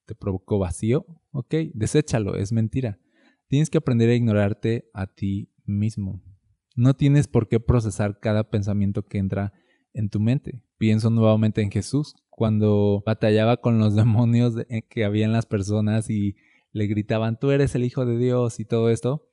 ¿Te 0.08 0.16
provocó 0.16 0.58
vacío? 0.58 1.06
Ok, 1.32 1.54
deséchalo, 1.74 2.38
es 2.38 2.54
mentira. 2.54 2.98
Tienes 3.50 3.70
que 3.70 3.78
aprender 3.78 4.10
a 4.10 4.16
ignorarte 4.16 4.90
a 4.94 5.06
ti 5.06 5.52
mismo. 5.66 6.24
No 6.76 6.96
tienes 6.96 7.28
por 7.28 7.50
qué 7.50 7.60
procesar 7.60 8.20
cada 8.22 8.50
pensamiento 8.50 9.04
que 9.04 9.18
entra 9.18 9.52
en 9.94 10.10
tu 10.10 10.22
mente. 10.22 10.64
Pienso 10.78 11.10
nuevamente 11.10 11.62
en 11.62 11.72
Jesús, 11.72 12.16
cuando 12.30 13.04
batallaba 13.06 13.58
con 13.58 13.80
los 13.80 13.96
demonios 13.98 14.56
que 14.90 15.04
había 15.04 15.26
en 15.26 15.34
las 15.34 15.46
personas 15.46 16.10
y 16.10 16.38
le 16.72 16.88
gritaban, 16.88 17.38
tú 17.38 17.52
eres 17.52 17.76
el 17.76 17.84
Hijo 17.84 18.06
de 18.06 18.18
Dios 18.18 18.62
y 18.62 18.66
todo 18.66 18.90
esto. 18.90 19.28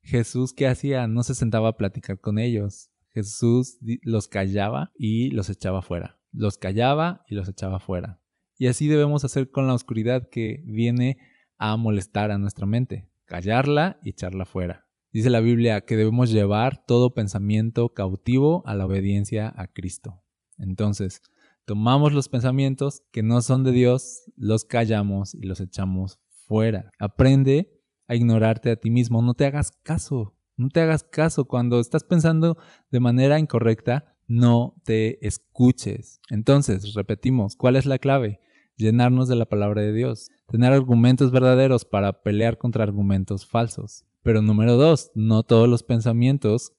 Jesús, 0.00 0.54
¿qué 0.54 0.66
hacía? 0.66 1.06
No 1.06 1.22
se 1.22 1.34
sentaba 1.34 1.68
a 1.68 1.76
platicar 1.76 2.18
con 2.18 2.38
ellos. 2.38 2.90
Jesús 3.12 3.78
los 4.02 4.28
callaba 4.28 4.90
y 4.96 5.30
los 5.32 5.50
echaba 5.50 5.82
fuera. 5.82 6.18
Los 6.32 6.56
callaba 6.56 7.24
y 7.28 7.34
los 7.34 7.48
echaba 7.48 7.78
fuera. 7.78 8.20
Y 8.56 8.66
así 8.68 8.88
debemos 8.88 9.24
hacer 9.24 9.50
con 9.50 9.66
la 9.66 9.74
oscuridad 9.74 10.28
que 10.28 10.62
viene 10.64 11.18
a 11.58 11.76
molestar 11.76 12.30
a 12.30 12.38
nuestra 12.38 12.66
mente. 12.66 13.08
Callarla 13.24 13.98
y 14.02 14.10
echarla 14.10 14.44
fuera. 14.44 14.86
Dice 15.12 15.30
la 15.30 15.40
Biblia 15.40 15.82
que 15.82 15.96
debemos 15.96 16.30
llevar 16.30 16.84
todo 16.86 17.14
pensamiento 17.14 17.94
cautivo 17.94 18.62
a 18.66 18.74
la 18.74 18.86
obediencia 18.86 19.52
a 19.56 19.68
Cristo. 19.68 20.24
Entonces, 20.58 21.22
tomamos 21.64 22.12
los 22.12 22.28
pensamientos 22.28 23.02
que 23.12 23.22
no 23.22 23.40
son 23.40 23.64
de 23.64 23.72
Dios, 23.72 24.24
los 24.36 24.64
callamos 24.64 25.34
y 25.34 25.46
los 25.46 25.60
echamos 25.60 26.18
fuera. 26.46 26.90
Aprende 26.98 27.80
a 28.06 28.14
ignorarte 28.14 28.70
a 28.70 28.76
ti 28.76 28.90
mismo, 28.90 29.22
no 29.22 29.34
te 29.34 29.46
hagas 29.46 29.72
caso, 29.82 30.36
no 30.56 30.68
te 30.68 30.80
hagas 30.80 31.04
caso 31.04 31.46
cuando 31.46 31.80
estás 31.80 32.04
pensando 32.04 32.58
de 32.90 33.00
manera 33.00 33.38
incorrecta, 33.38 34.13
no 34.26 34.74
te 34.84 35.24
escuches. 35.26 36.20
Entonces, 36.30 36.94
repetimos, 36.94 37.56
¿cuál 37.56 37.76
es 37.76 37.86
la 37.86 37.98
clave? 37.98 38.40
Llenarnos 38.76 39.28
de 39.28 39.36
la 39.36 39.46
palabra 39.46 39.82
de 39.82 39.92
Dios, 39.92 40.30
tener 40.48 40.72
argumentos 40.72 41.30
verdaderos 41.30 41.84
para 41.84 42.22
pelear 42.22 42.58
contra 42.58 42.82
argumentos 42.82 43.46
falsos. 43.46 44.04
Pero 44.22 44.42
número 44.42 44.76
dos, 44.76 45.10
no 45.14 45.42
todos 45.42 45.68
los 45.68 45.82
pensamientos 45.82 46.72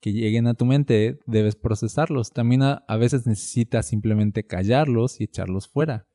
que 0.00 0.12
lleguen 0.12 0.46
a 0.46 0.54
tu 0.54 0.64
mente 0.64 1.20
debes 1.26 1.56
procesarlos. 1.56 2.32
También 2.32 2.62
a, 2.62 2.96
veces 2.96 3.26
necesitas 3.26 3.86
simplemente 3.86 4.46
callarlos 4.46 5.20
y 5.20 5.24
echarlos 5.24 5.68
fuera. 5.68 6.08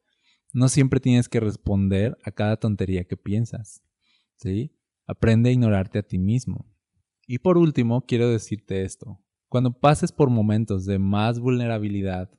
No 0.53 0.69
siempre 0.69 0.99
tienes 0.99 1.29
que 1.29 1.39
responder 1.39 2.17
a 2.23 2.31
cada 2.31 2.57
tontería 2.57 3.05
que 3.05 3.17
piensas. 3.17 3.81
¿Sí? 4.35 4.71
Aprende 5.05 5.49
a 5.49 5.53
ignorarte 5.53 5.99
a 5.99 6.03
ti 6.03 6.17
mismo. 6.17 6.65
Y 7.27 7.39
por 7.39 7.57
último, 7.57 8.05
quiero 8.05 8.29
decirte 8.29 8.83
esto. 8.83 9.19
Cuando 9.57 9.73
pases 9.73 10.11
por 10.11 10.29
momentos 10.29 10.85
de 10.85 10.99
más 10.99 11.39
vulnerabilidad, 11.39 12.29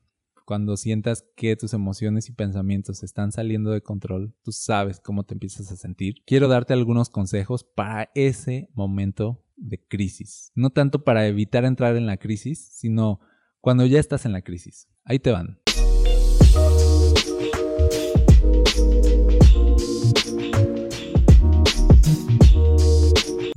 cuando 0.46 0.76
sientas 0.76 1.24
que 1.34 1.56
tus 1.56 1.74
emociones 1.74 2.28
y 2.28 2.32
pensamientos 2.32 3.02
están 3.02 3.32
saliendo 3.32 3.72
de 3.72 3.80
control, 3.80 4.36
tú 4.44 4.52
sabes 4.52 5.00
cómo 5.00 5.24
te 5.24 5.34
empiezas 5.34 5.72
a 5.72 5.76
sentir. 5.76 6.22
Quiero 6.24 6.46
darte 6.46 6.74
algunos 6.74 7.10
consejos 7.10 7.64
para 7.64 8.08
ese 8.14 8.70
momento 8.72 9.44
de 9.56 9.84
crisis. 9.84 10.52
No 10.54 10.70
tanto 10.70 11.02
para 11.02 11.26
evitar 11.26 11.64
entrar 11.64 11.96
en 11.96 12.06
la 12.06 12.18
crisis, 12.18 12.68
sino 12.70 13.18
cuando 13.60 13.84
ya 13.84 13.98
estás 13.98 14.24
en 14.24 14.30
la 14.30 14.42
crisis. 14.42 14.86
Ahí 15.02 15.18
te 15.18 15.32
van. 15.32 15.58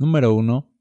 Número 0.00 0.34
uno, 0.34 0.71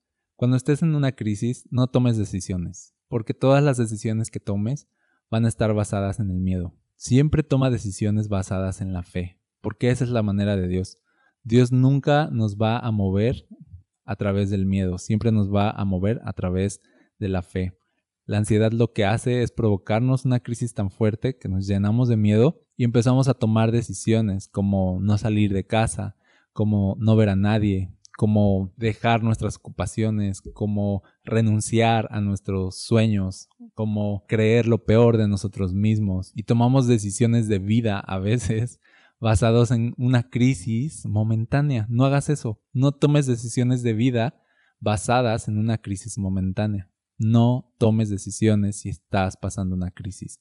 cuando 0.41 0.57
estés 0.57 0.81
en 0.81 0.95
una 0.95 1.11
crisis, 1.11 1.67
no 1.69 1.85
tomes 1.85 2.17
decisiones, 2.17 2.95
porque 3.09 3.35
todas 3.35 3.63
las 3.63 3.77
decisiones 3.77 4.31
que 4.31 4.39
tomes 4.39 4.87
van 5.29 5.45
a 5.45 5.47
estar 5.47 5.71
basadas 5.75 6.19
en 6.19 6.31
el 6.31 6.39
miedo. 6.39 6.73
Siempre 6.95 7.43
toma 7.43 7.69
decisiones 7.69 8.27
basadas 8.27 8.81
en 8.81 8.91
la 8.91 9.03
fe, 9.03 9.37
porque 9.61 9.91
esa 9.91 10.03
es 10.03 10.09
la 10.09 10.23
manera 10.23 10.57
de 10.57 10.67
Dios. 10.67 10.97
Dios 11.43 11.71
nunca 11.71 12.27
nos 12.31 12.57
va 12.57 12.79
a 12.79 12.89
mover 12.89 13.47
a 14.03 14.15
través 14.15 14.49
del 14.49 14.65
miedo, 14.65 14.97
siempre 14.97 15.31
nos 15.31 15.53
va 15.53 15.69
a 15.69 15.85
mover 15.85 16.19
a 16.25 16.33
través 16.33 16.81
de 17.19 17.29
la 17.29 17.43
fe. 17.43 17.77
La 18.25 18.39
ansiedad 18.39 18.71
lo 18.71 18.93
que 18.93 19.05
hace 19.05 19.43
es 19.43 19.51
provocarnos 19.51 20.25
una 20.25 20.39
crisis 20.39 20.73
tan 20.73 20.89
fuerte 20.89 21.37
que 21.37 21.49
nos 21.49 21.67
llenamos 21.67 22.09
de 22.09 22.17
miedo 22.17 22.63
y 22.75 22.83
empezamos 22.83 23.27
a 23.27 23.35
tomar 23.35 23.71
decisiones 23.71 24.47
como 24.47 24.97
no 25.01 25.19
salir 25.19 25.53
de 25.53 25.67
casa, 25.67 26.15
como 26.51 26.95
no 26.97 27.15
ver 27.15 27.29
a 27.29 27.35
nadie, 27.35 27.93
como 28.21 28.71
dejar 28.77 29.23
nuestras 29.23 29.55
ocupaciones, 29.55 30.43
como 30.53 31.01
renunciar 31.23 32.07
a 32.11 32.21
nuestros 32.21 32.79
sueños, 32.79 33.49
como 33.73 34.27
creer 34.27 34.67
lo 34.67 34.85
peor 34.85 35.17
de 35.17 35.27
nosotros 35.27 35.73
mismos 35.73 36.31
y 36.35 36.43
tomamos 36.43 36.85
decisiones 36.85 37.47
de 37.47 37.57
vida 37.57 37.97
a 37.97 38.19
veces 38.19 38.79
basados 39.19 39.71
en 39.71 39.95
una 39.97 40.29
crisis 40.29 41.03
momentánea. 41.07 41.87
No 41.89 42.05
hagas 42.05 42.29
eso, 42.29 42.61
no 42.73 42.91
tomes 42.91 43.25
decisiones 43.25 43.81
de 43.81 43.93
vida 43.93 44.39
basadas 44.79 45.47
en 45.47 45.57
una 45.57 45.79
crisis 45.79 46.19
momentánea. 46.19 46.91
No 47.17 47.73
tomes 47.79 48.11
decisiones 48.11 48.81
si 48.81 48.89
estás 48.89 49.35
pasando 49.35 49.75
una 49.75 49.89
crisis. 49.89 50.39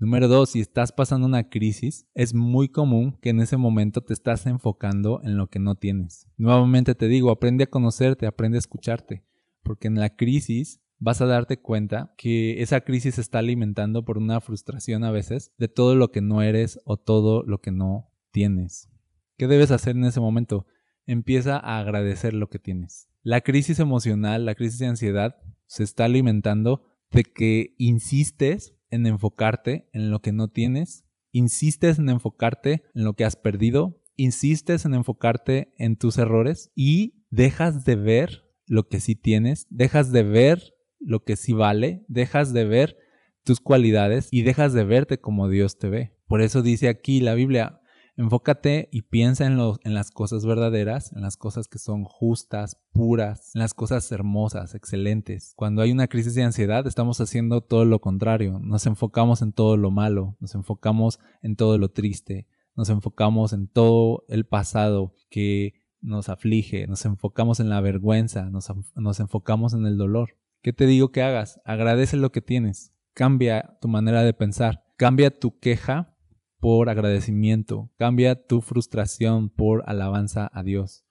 Número 0.00 0.28
dos, 0.28 0.50
si 0.50 0.60
estás 0.60 0.92
pasando 0.92 1.26
una 1.26 1.48
crisis, 1.48 2.06
es 2.14 2.32
muy 2.32 2.68
común 2.68 3.18
que 3.20 3.30
en 3.30 3.40
ese 3.40 3.56
momento 3.56 4.00
te 4.00 4.12
estás 4.12 4.46
enfocando 4.46 5.20
en 5.24 5.36
lo 5.36 5.48
que 5.48 5.58
no 5.58 5.74
tienes. 5.74 6.28
Nuevamente 6.36 6.94
te 6.94 7.08
digo, 7.08 7.32
aprende 7.32 7.64
a 7.64 7.70
conocerte, 7.70 8.28
aprende 8.28 8.58
a 8.58 8.60
escucharte, 8.60 9.24
porque 9.64 9.88
en 9.88 9.96
la 9.96 10.14
crisis 10.14 10.80
vas 11.00 11.20
a 11.20 11.26
darte 11.26 11.60
cuenta 11.60 12.14
que 12.16 12.62
esa 12.62 12.82
crisis 12.82 13.16
se 13.16 13.20
está 13.20 13.40
alimentando 13.40 14.04
por 14.04 14.18
una 14.18 14.40
frustración 14.40 15.02
a 15.02 15.10
veces 15.10 15.52
de 15.58 15.66
todo 15.66 15.96
lo 15.96 16.12
que 16.12 16.20
no 16.20 16.42
eres 16.42 16.78
o 16.84 16.96
todo 16.96 17.42
lo 17.42 17.60
que 17.60 17.72
no 17.72 18.08
tienes. 18.30 18.88
¿Qué 19.36 19.48
debes 19.48 19.72
hacer 19.72 19.96
en 19.96 20.04
ese 20.04 20.20
momento? 20.20 20.66
Empieza 21.06 21.56
a 21.56 21.80
agradecer 21.80 22.34
lo 22.34 22.48
que 22.48 22.60
tienes. 22.60 23.08
La 23.24 23.40
crisis 23.40 23.80
emocional, 23.80 24.46
la 24.46 24.54
crisis 24.54 24.78
de 24.78 24.86
ansiedad, 24.86 25.38
se 25.66 25.82
está 25.82 26.04
alimentando 26.04 26.84
de 27.10 27.24
que 27.24 27.74
insistes 27.78 28.77
en 28.90 29.06
enfocarte 29.06 29.88
en 29.92 30.10
lo 30.10 30.20
que 30.20 30.32
no 30.32 30.48
tienes 30.48 31.08
insistes 31.32 31.98
en 31.98 32.08
enfocarte 32.08 32.82
en 32.94 33.04
lo 33.04 33.14
que 33.14 33.24
has 33.24 33.36
perdido, 33.36 34.00
insistes 34.16 34.84
en 34.84 34.94
enfocarte 34.94 35.72
en 35.78 35.96
tus 35.96 36.18
errores 36.18 36.70
y 36.74 37.24
dejas 37.30 37.84
de 37.84 37.96
ver 37.96 38.44
lo 38.66 38.88
que 38.88 39.00
sí 39.00 39.14
tienes, 39.14 39.66
dejas 39.70 40.12
de 40.12 40.22
ver 40.22 40.74
lo 41.00 41.24
que 41.24 41.36
sí 41.36 41.52
vale, 41.52 42.04
dejas 42.08 42.52
de 42.52 42.64
ver 42.64 42.96
tus 43.44 43.60
cualidades 43.60 44.28
y 44.30 44.42
dejas 44.42 44.72
de 44.72 44.84
verte 44.84 45.20
como 45.20 45.48
Dios 45.48 45.78
te 45.78 45.88
ve. 45.88 46.16
Por 46.26 46.42
eso 46.42 46.60
dice 46.60 46.88
aquí 46.88 47.20
la 47.20 47.34
Biblia, 47.34 47.77
enfócate 48.18 48.88
y 48.90 49.02
piensa 49.02 49.46
en, 49.46 49.56
las 49.94 50.10
cosas 50.10 50.44
verdaderas, 50.44 51.12
en 51.12 51.22
las 51.22 51.36
cosas 51.36 51.68
que 51.68 51.78
son 51.78 52.02
justas, 52.02 52.76
puras, 52.92 53.54
en 53.54 53.60
las 53.60 53.74
cosas 53.74 54.10
hermosas, 54.10 54.74
excelentes. 54.74 55.52
Cuando 55.54 55.82
hay 55.82 55.92
una 55.92 56.08
crisis 56.08 56.34
de 56.34 56.42
ansiedad 56.42 56.86
estamos 56.86 57.20
haciendo 57.20 57.60
todo 57.60 57.84
lo 57.84 58.00
contrario, 58.00 58.58
nos 58.58 58.86
enfocamos 58.86 59.40
en 59.40 59.52
todo 59.52 59.76
lo 59.76 59.92
malo, 59.92 60.36
nos 60.40 60.56
enfocamos 60.56 61.20
en 61.42 61.54
todo 61.54 61.78
lo 61.78 61.90
triste, 61.90 62.48
nos 62.74 62.90
enfocamos 62.90 63.52
en 63.52 63.68
todo 63.68 64.24
el 64.28 64.44
pasado 64.44 65.14
que 65.30 65.74
nos 66.00 66.28
aflige, 66.28 66.88
nos 66.88 67.04
enfocamos 67.04 67.60
en 67.60 67.68
la 67.68 67.80
vergüenza, 67.80 68.50
nos, 68.50 68.72
nos 68.96 69.20
enfocamos 69.20 69.74
en 69.74 69.86
el 69.86 69.96
dolor. 69.96 70.36
¿Qué 70.60 70.72
te 70.72 70.86
digo 70.86 71.12
que 71.12 71.22
hagas? 71.22 71.60
Agradece 71.64 72.16
lo 72.16 72.32
que 72.32 72.42
tienes, 72.42 72.92
cambia 73.14 73.78
tu 73.80 73.86
manera 73.86 74.24
de 74.24 74.34
pensar, 74.34 74.84
cambia 74.96 75.30
tu 75.30 75.56
queja 75.60 76.17
por 76.60 76.88
agradecimiento, 76.88 77.90
cambia 77.96 78.46
tu 78.46 78.60
frustración 78.60 79.48
por 79.48 79.84
alabanza 79.86 80.50
a 80.52 80.62
Dios. 80.62 81.04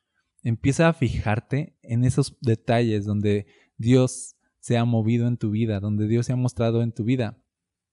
Empieza 0.44 0.88
a 0.88 0.94
fijarte 0.94 1.78
en 1.82 2.04
esos 2.04 2.38
detalles 2.42 3.06
donde 3.06 3.48
Dios 3.78 4.36
se 4.60 4.78
ha 4.78 4.86
movido 4.86 5.28
en 5.28 5.38
tu 5.38 5.52
vida, 5.52 5.80
donde 5.80 6.08
Dios 6.08 6.26
se 6.26 6.34
ha 6.34 6.36
mostrado 6.36 6.82
en 6.82 6.92
tu 6.92 7.04
vida. 7.04 7.38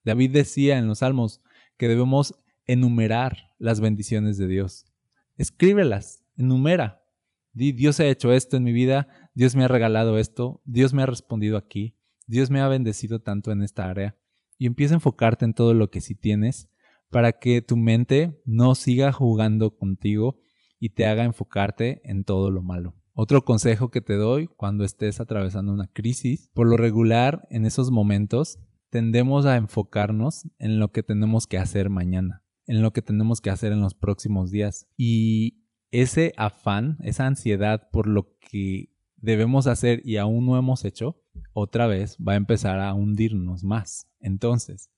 David 0.05 0.33
decía 0.33 0.79
en 0.79 0.89
los 0.89 0.99
Salmos 0.99 1.41
que 1.77 1.89
debemos 1.89 2.35
enumerar 2.67 3.55
las 3.59 3.81
bendiciones 3.81 4.37
de 4.37 4.49
Dios. 4.49 4.87
Escríbelas, 5.37 6.25
enumera. 6.37 7.03
Di, 7.53 7.73
Dios 7.73 8.01
ha 8.01 8.07
hecho 8.07 8.33
esto 8.33 8.57
en 8.57 8.65
mi 8.65 8.73
vida, 8.73 9.07
Dios 9.35 9.55
me 9.55 9.65
ha 9.65 9.69
regalado 9.69 10.19
esto, 10.19 10.61
Dios 10.65 10.93
me 10.93 11.03
ha 11.03 11.07
respondido 11.07 11.57
aquí, 11.57 11.97
Dios 12.27 12.51
me 12.51 12.61
ha 12.61 12.69
bendecido 12.69 13.21
tanto 13.21 13.53
en 13.53 13.63
esta 13.63 13.89
área. 13.89 14.17
Y 14.59 14.67
empieza 14.67 14.95
a 14.95 14.97
enfocarte 14.97 15.45
en 15.45 15.55
todo 15.55 15.75
lo 15.75 15.91
que 15.91 16.01
sí 16.01 16.15
tienes 16.15 16.69
para 17.11 17.33
que 17.33 17.63
tu 17.63 17.77
mente 17.77 18.41
no 18.45 18.75
siga 18.75 19.13
jugando 19.13 19.77
contigo 19.77 20.41
y 20.79 20.91
te 20.91 21.07
haga 21.07 21.25
enfocarte 21.25 22.01
en 22.05 22.25
todo 22.25 22.51
lo 22.51 22.63
malo. 22.63 22.95
Otro 23.13 23.45
consejo 23.45 23.91
que 23.91 24.01
te 24.01 24.15
doy 24.15 24.49
cuando 24.49 24.85
estés 24.85 25.21
atravesando 25.21 25.73
una 25.73 25.87
crisis, 25.87 26.51
por 26.53 26.69
lo 26.69 26.77
regular 26.77 27.47
en 27.51 27.65
esos 27.65 27.91
momentos 27.91 28.59
tendemos 28.91 29.47
a 29.47 29.57
enfocarnos 29.57 30.49
en 30.59 30.79
lo 30.79 30.91
que 30.91 31.03
tenemos 31.03 31.47
que 31.47 31.59
hacer 31.59 31.91
mañana 31.91 32.45
en 32.67 32.83
lo 32.83 32.93
que 32.93 33.03
tenemos 33.03 33.41
que 33.41 33.51
hacer 33.51 33.73
en 33.73 33.81
los 33.81 33.95
próximos 33.95 34.51
días. 34.51 34.87
Y 34.97 35.65
ese 35.91 36.33
afán, 36.37 36.99
esa 37.01 37.27
ansiedad 37.27 37.89
por 37.91 38.07
lo 38.07 38.37
que 38.39 38.91
debemos 39.17 39.67
hacer 39.67 40.03
y 40.05 40.17
aún 40.17 40.47
no 40.47 40.59
hemos 40.59 40.85
hecho, 40.85 41.21
otra 41.53 41.87
vez 41.87 42.17
va 42.17 42.33
a 42.33 42.37
empezar 42.37 42.81
a 42.81 42.95
hundirnos 42.95 43.65
más. 43.65 44.09
Entonces, 44.21 44.91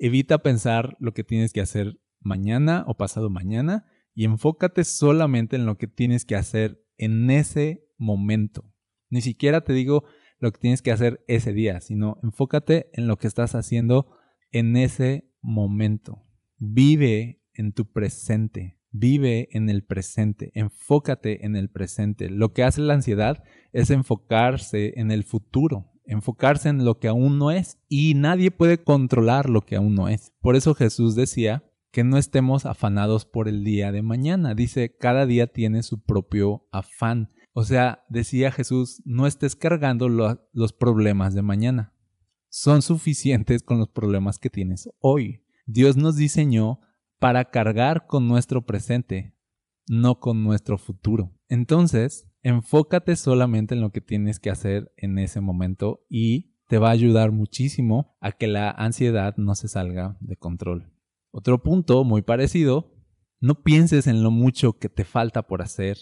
evita 0.00 0.38
pensar 0.38 0.96
lo 0.98 1.12
que 1.12 1.22
tienes 1.22 1.52
que 1.52 1.60
hacer 1.60 2.00
mañana 2.20 2.84
o 2.88 2.96
pasado 2.96 3.30
mañana 3.30 3.86
y 4.14 4.24
enfócate 4.24 4.84
solamente 4.84 5.56
en 5.56 5.66
lo 5.66 5.76
que 5.76 5.86
tienes 5.86 6.24
que 6.24 6.36
hacer 6.36 6.82
en 6.96 7.30
ese 7.30 7.86
momento. 7.98 8.72
Ni 9.10 9.20
siquiera 9.20 9.60
te 9.60 9.74
digo 9.74 10.04
lo 10.38 10.50
que 10.52 10.58
tienes 10.58 10.80
que 10.80 10.90
hacer 10.90 11.22
ese 11.28 11.52
día, 11.52 11.80
sino 11.80 12.18
enfócate 12.22 12.90
en 12.94 13.06
lo 13.06 13.18
que 13.18 13.26
estás 13.26 13.54
haciendo 13.54 14.16
en 14.50 14.76
ese 14.76 15.30
momento. 15.42 16.24
Vive 16.56 17.42
en 17.52 17.72
tu 17.72 17.92
presente, 17.92 18.80
vive 18.90 19.48
en 19.52 19.68
el 19.68 19.84
presente, 19.84 20.50
enfócate 20.54 21.44
en 21.44 21.56
el 21.56 21.68
presente. 21.68 22.30
Lo 22.30 22.54
que 22.54 22.62
hace 22.62 22.80
la 22.80 22.94
ansiedad 22.94 23.44
es 23.72 23.90
enfocarse 23.90 24.94
en 24.96 25.10
el 25.10 25.24
futuro, 25.24 25.92
enfocarse 26.04 26.68
en 26.68 26.84
lo 26.84 26.98
que 26.98 27.08
aún 27.08 27.38
no 27.38 27.50
es 27.50 27.78
y 27.88 28.14
nadie 28.14 28.50
puede 28.50 28.82
controlar 28.82 29.48
lo 29.48 29.62
que 29.62 29.76
aún 29.76 29.94
no 29.94 30.08
es. 30.08 30.32
Por 30.40 30.56
eso 30.56 30.74
Jesús 30.74 31.14
decía 31.14 31.64
que 31.92 32.04
no 32.04 32.18
estemos 32.18 32.66
afanados 32.66 33.24
por 33.24 33.48
el 33.48 33.64
día 33.64 33.92
de 33.92 34.02
mañana. 34.02 34.54
Dice, 34.54 34.96
cada 34.96 35.26
día 35.26 35.46
tiene 35.48 35.82
su 35.82 36.02
propio 36.02 36.68
afán. 36.72 37.32
O 37.52 37.64
sea, 37.64 38.04
decía 38.08 38.52
Jesús, 38.52 39.02
no 39.04 39.26
estés 39.26 39.56
cargando 39.56 40.08
los 40.08 40.72
problemas 40.72 41.34
de 41.34 41.42
mañana. 41.42 41.94
Son 42.48 42.82
suficientes 42.82 43.62
con 43.62 43.78
los 43.78 43.88
problemas 43.88 44.38
que 44.38 44.50
tienes 44.50 44.88
hoy. 45.00 45.44
Dios 45.66 45.96
nos 45.96 46.16
diseñó 46.16 46.80
para 47.18 47.50
cargar 47.50 48.06
con 48.06 48.28
nuestro 48.28 48.64
presente, 48.64 49.36
no 49.86 50.20
con 50.20 50.42
nuestro 50.42 50.78
futuro. 50.78 51.36
Entonces, 51.48 52.29
enfócate 52.42 53.16
solamente 53.16 53.74
en 53.74 53.80
lo 53.80 53.90
que 53.90 54.00
tienes 54.00 54.38
que 54.38 54.50
hacer 54.50 54.92
en 54.96 55.18
ese 55.18 55.40
momento 55.40 56.04
y 56.08 56.54
te 56.68 56.78
va 56.78 56.88
a 56.88 56.92
ayudar 56.92 57.32
muchísimo 57.32 58.16
a 58.20 58.32
que 58.32 58.46
la 58.46 58.70
ansiedad 58.70 59.34
no 59.36 59.54
se 59.54 59.68
salga 59.68 60.16
de 60.20 60.36
control. 60.36 60.92
Otro 61.30 61.62
punto 61.62 62.04
muy 62.04 62.22
parecido, 62.22 62.94
no 63.40 63.62
pienses 63.62 64.06
en 64.06 64.22
lo 64.22 64.30
mucho 64.30 64.78
que 64.78 64.88
te 64.88 65.04
falta 65.04 65.42
por 65.46 65.62
hacer, 65.62 65.98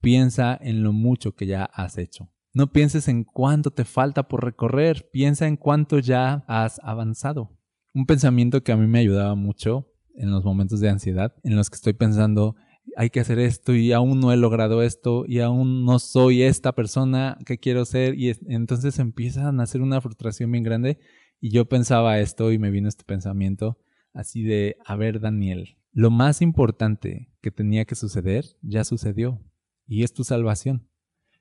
piensa 0.00 0.58
en 0.60 0.82
lo 0.82 0.92
mucho 0.92 1.34
que 1.34 1.46
ya 1.46 1.64
has 1.64 1.98
hecho. 1.98 2.30
No 2.54 2.72
pienses 2.72 3.08
en 3.08 3.24
cuánto 3.24 3.70
te 3.70 3.84
falta 3.84 4.28
por 4.28 4.44
recorrer, 4.44 5.08
piensa 5.12 5.46
en 5.46 5.56
cuánto 5.56 5.98
ya 5.98 6.44
has 6.48 6.80
avanzado 6.82 7.58
un 7.98 8.06
pensamiento 8.06 8.62
que 8.62 8.72
a 8.72 8.76
mí 8.76 8.86
me 8.86 9.00
ayudaba 9.00 9.34
mucho 9.34 9.90
en 10.14 10.30
los 10.30 10.44
momentos 10.44 10.80
de 10.80 10.88
ansiedad, 10.88 11.34
en 11.42 11.56
los 11.56 11.70
que 11.70 11.76
estoy 11.76 11.92
pensando, 11.92 12.56
hay 12.98 13.10
que 13.10 13.20
hacer 13.20 13.38
esto 13.38 13.76
y 13.76 13.92
aún 13.92 14.18
no 14.18 14.32
he 14.32 14.36
logrado 14.36 14.82
esto 14.82 15.24
y 15.24 15.38
aún 15.38 15.84
no 15.84 16.00
soy 16.00 16.42
esta 16.42 16.74
persona 16.74 17.38
que 17.46 17.58
quiero 17.58 17.84
ser 17.84 18.18
y 18.18 18.36
entonces 18.48 18.98
empieza 18.98 19.46
a 19.46 19.52
nacer 19.52 19.82
una 19.82 20.00
frustración 20.00 20.50
bien 20.50 20.64
grande 20.64 20.98
y 21.40 21.50
yo 21.50 21.68
pensaba 21.68 22.18
esto 22.18 22.50
y 22.50 22.58
me 22.58 22.72
vino 22.72 22.88
este 22.88 23.04
pensamiento 23.04 23.78
así 24.14 24.42
de, 24.42 24.78
a 24.84 24.96
ver 24.96 25.20
Daniel, 25.20 25.78
lo 25.92 26.10
más 26.10 26.42
importante 26.42 27.30
que 27.40 27.52
tenía 27.52 27.84
que 27.84 27.94
suceder 27.94 28.44
ya 28.62 28.82
sucedió 28.82 29.40
y 29.86 30.02
es 30.02 30.12
tu 30.12 30.24
salvación. 30.24 30.88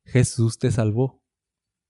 Jesús 0.06 0.60
te 0.60 0.70
salvó. 0.70 1.24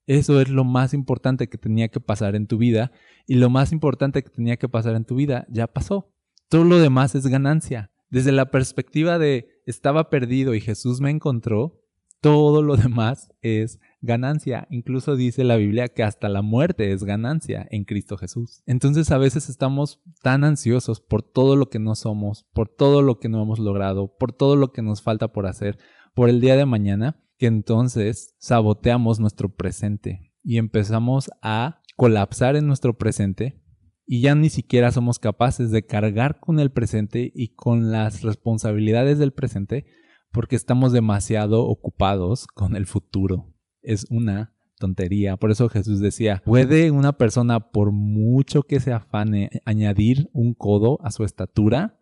Eso 0.05 0.39
es 0.39 0.47
lo 0.47 0.63
más 0.63 0.93
importante 0.93 1.49
que 1.49 1.57
tenía 1.57 1.89
que 1.89 1.99
pasar 1.99 2.37
en 2.37 2.47
tu 2.47 2.57
vida 2.57 2.93
y 3.25 3.35
lo 3.35 3.49
más 3.49 3.73
importante 3.73 4.23
que 4.23 4.29
tenía 4.29 4.55
que 4.55 4.69
pasar 4.69 4.95
en 4.95 5.03
tu 5.03 5.15
vida 5.15 5.45
ya 5.49 5.67
pasó. 5.67 6.13
Todo 6.47 6.63
lo 6.63 6.79
demás 6.79 7.15
es 7.15 7.27
ganancia. 7.27 7.91
Desde 8.09 8.31
la 8.31 8.51
perspectiva 8.51 9.19
de 9.19 9.61
estaba 9.65 10.09
perdido 10.09 10.55
y 10.55 10.61
Jesús 10.61 11.01
me 11.01 11.09
encontró, 11.09 11.81
todo 12.21 12.61
lo 12.61 12.77
demás 12.77 13.29
es 13.41 13.79
ganancia. 14.01 14.67
Incluso 14.69 15.15
dice 15.15 15.43
la 15.43 15.57
Biblia 15.57 15.89
que 15.89 16.03
hasta 16.03 16.29
la 16.29 16.41
muerte 16.41 16.91
es 16.91 17.03
ganancia 17.03 17.67
en 17.69 17.83
Cristo 17.83 18.17
Jesús. 18.17 18.63
Entonces 18.65 19.11
a 19.11 19.17
veces 19.17 19.49
estamos 19.49 20.01
tan 20.21 20.43
ansiosos 20.43 21.01
por 21.01 21.21
todo 21.21 21.55
lo 21.55 21.69
que 21.69 21.79
no 21.79 21.95
somos, 21.95 22.45
por 22.53 22.69
todo 22.69 23.01
lo 23.01 23.19
que 23.19 23.29
no 23.29 23.41
hemos 23.41 23.59
logrado, 23.59 24.15
por 24.17 24.33
todo 24.33 24.55
lo 24.55 24.71
que 24.71 24.81
nos 24.81 25.01
falta 25.01 25.31
por 25.31 25.45
hacer, 25.45 25.77
por 26.13 26.29
el 26.29 26.41
día 26.41 26.55
de 26.55 26.65
mañana, 26.65 27.23
que 27.37 27.45
entonces 27.45 28.35
saboteamos 28.39 29.19
nuestro 29.19 29.53
presente 29.53 30.33
y 30.43 30.57
empezamos 30.57 31.29
a 31.41 31.81
colapsar 31.95 32.55
en 32.55 32.67
nuestro 32.67 32.97
presente 32.97 33.61
y 34.07 34.21
ya 34.21 34.33
ni 34.33 34.49
siquiera 34.49 34.91
somos 34.91 35.19
capaces 35.19 35.69
de 35.69 35.85
cargar 35.85 36.39
con 36.39 36.59
el 36.59 36.71
presente 36.71 37.31
y 37.35 37.49
con 37.49 37.91
las 37.91 38.23
responsabilidades 38.23 39.19
del 39.19 39.33
presente 39.33 39.85
porque 40.31 40.55
estamos 40.55 40.93
demasiado 40.93 41.65
ocupados 41.65 42.47
con 42.47 42.75
el 42.75 42.85
futuro. 42.85 43.53
Es 43.81 44.05
una 44.09 44.53
tontería. 44.79 45.35
Por 45.37 45.51
eso 45.51 45.67
Jesús 45.67 45.99
decía, 45.99 46.41
¿puede 46.45 46.91
una 46.91 47.17
persona, 47.17 47.71
por 47.71 47.91
mucho 47.91 48.63
que 48.63 48.79
se 48.79 48.93
afane, 48.93 49.49
añadir 49.65 50.29
un 50.33 50.53
codo 50.53 50.99
a 51.03 51.11
su 51.11 51.23
estatura? 51.23 51.99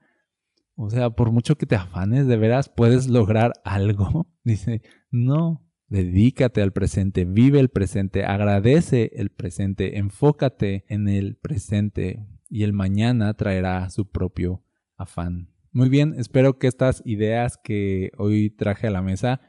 O 0.75 0.89
sea, 0.89 1.09
por 1.09 1.31
mucho 1.31 1.57
que 1.57 1.65
te 1.65 1.75
afanes, 1.75 2.27
de 2.27 2.37
veras 2.37 2.69
puedes 2.69 3.07
lograr 3.07 3.53
algo. 3.63 4.27
Dice, 4.43 4.81
no, 5.09 5.64
dedícate 5.87 6.61
al 6.61 6.73
presente, 6.73 7.25
vive 7.25 7.59
el 7.59 7.69
presente, 7.69 8.25
agradece 8.25 9.11
el 9.15 9.29
presente, 9.29 9.97
enfócate 9.97 10.85
en 10.87 11.07
el 11.07 11.35
presente 11.35 12.25
y 12.49 12.63
el 12.63 12.73
mañana 12.73 13.33
traerá 13.33 13.89
su 13.89 14.09
propio 14.09 14.63
afán. 14.97 15.49
Muy 15.71 15.89
bien, 15.89 16.15
espero 16.17 16.57
que 16.57 16.67
estas 16.67 17.01
ideas 17.05 17.59
que 17.61 18.11
hoy 18.17 18.49
traje 18.49 18.87
a 18.87 18.91
la 18.91 19.01
mesa 19.01 19.41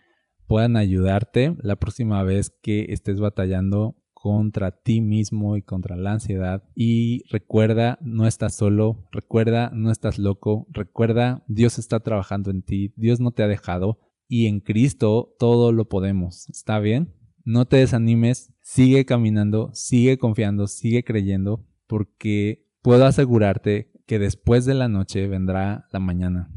puedan 0.47 0.77
ayudarte 0.77 1.57
la 1.61 1.77
próxima 1.77 2.23
vez 2.23 2.51
que 2.63 2.87
estés 2.89 3.21
batallando 3.21 3.97
contra 4.13 4.73
ti 4.73 5.01
mismo 5.01 5.57
y 5.57 5.63
contra 5.63 5.97
la 5.97 6.15
ansiedad. 6.15 6.65
Y 6.75 7.23
recuerda, 7.31 7.99
no 8.01 8.27
estás 8.27 8.57
solo, 8.57 9.07
recuerda, 9.13 9.71
no 9.73 9.93
estás 9.93 10.19
loco, 10.19 10.67
recuerda, 10.71 11.45
Dios 11.47 11.79
está 11.79 12.01
trabajando 12.01 12.51
en 12.51 12.63
ti, 12.63 12.93
Dios 12.97 13.21
no 13.21 13.31
te 13.31 13.45
ha 13.45 13.47
dejado 13.47 14.01
y 14.29 14.47
en 14.47 14.61
Cristo 14.61 15.35
todo 15.39 15.73
lo 15.73 15.89
podemos. 15.89 16.49
¿Está 16.49 16.79
bien? 16.79 17.13
No 17.45 17.67
te 17.67 17.77
desanimes, 17.77 18.53
sigue 18.63 19.05
caminando, 19.05 19.71
sigue 19.73 20.19
confiando, 20.19 20.67
sigue 20.67 21.05
creyendo, 21.05 21.65
porque 21.87 22.67
puedo 22.83 23.05
asegurarte 23.05 23.93
que 24.07 24.19
después 24.19 24.65
de 24.65 24.75
la 24.75 24.89
noche 24.89 25.27
vendrá 25.29 25.87
la 25.93 26.01
mañana. 26.01 26.51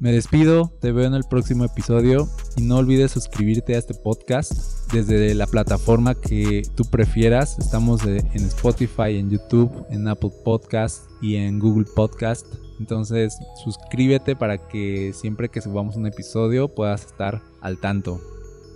Me 0.00 0.12
despido, 0.12 0.78
te 0.80 0.92
veo 0.92 1.04
en 1.04 1.12
el 1.12 1.24
próximo 1.28 1.66
episodio 1.66 2.26
y 2.56 2.62
no 2.62 2.78
olvides 2.78 3.10
suscribirte 3.10 3.74
a 3.74 3.78
este 3.78 3.92
podcast 3.92 4.90
desde 4.94 5.34
la 5.34 5.46
plataforma 5.46 6.14
que 6.14 6.62
tú 6.74 6.84
prefieras. 6.84 7.58
Estamos 7.58 8.06
en 8.06 8.44
Spotify, 8.46 9.18
en 9.18 9.28
YouTube, 9.28 9.70
en 9.90 10.08
Apple 10.08 10.30
Podcast 10.42 11.04
y 11.20 11.36
en 11.36 11.58
Google 11.58 11.84
Podcast. 11.94 12.46
Entonces 12.80 13.38
suscríbete 13.62 14.34
para 14.34 14.58
que 14.58 15.12
siempre 15.14 15.50
que 15.50 15.60
subamos 15.60 15.94
un 15.96 16.06
episodio 16.06 16.66
puedas 16.66 17.04
estar 17.04 17.42
al 17.60 17.78
tanto. 17.78 18.20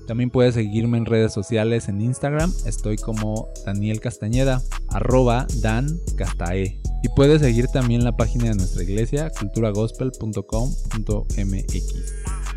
También 0.07 0.31
puedes 0.31 0.55
seguirme 0.55 0.99
en 0.99 1.07
redes 1.07 1.33
sociales 1.33 1.89
en 1.89 2.03
Instagram, 2.03 2.53
estoy 2.67 2.97
como 2.97 3.49
Daniel 3.65 4.01
Castañeda, 4.01 4.61
arroba 4.91 5.47
Dan 5.63 5.99
Castae. 6.17 6.79
Y 7.03 7.09
puedes 7.17 7.41
seguir 7.41 7.69
también 7.69 8.05
la 8.05 8.15
página 8.17 8.51
de 8.51 8.57
nuestra 8.57 8.83
iglesia, 8.83 9.31
culturagospel.com.mx. 9.31 12.05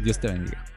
Dios 0.04 0.20
te 0.20 0.28
bendiga. 0.28 0.77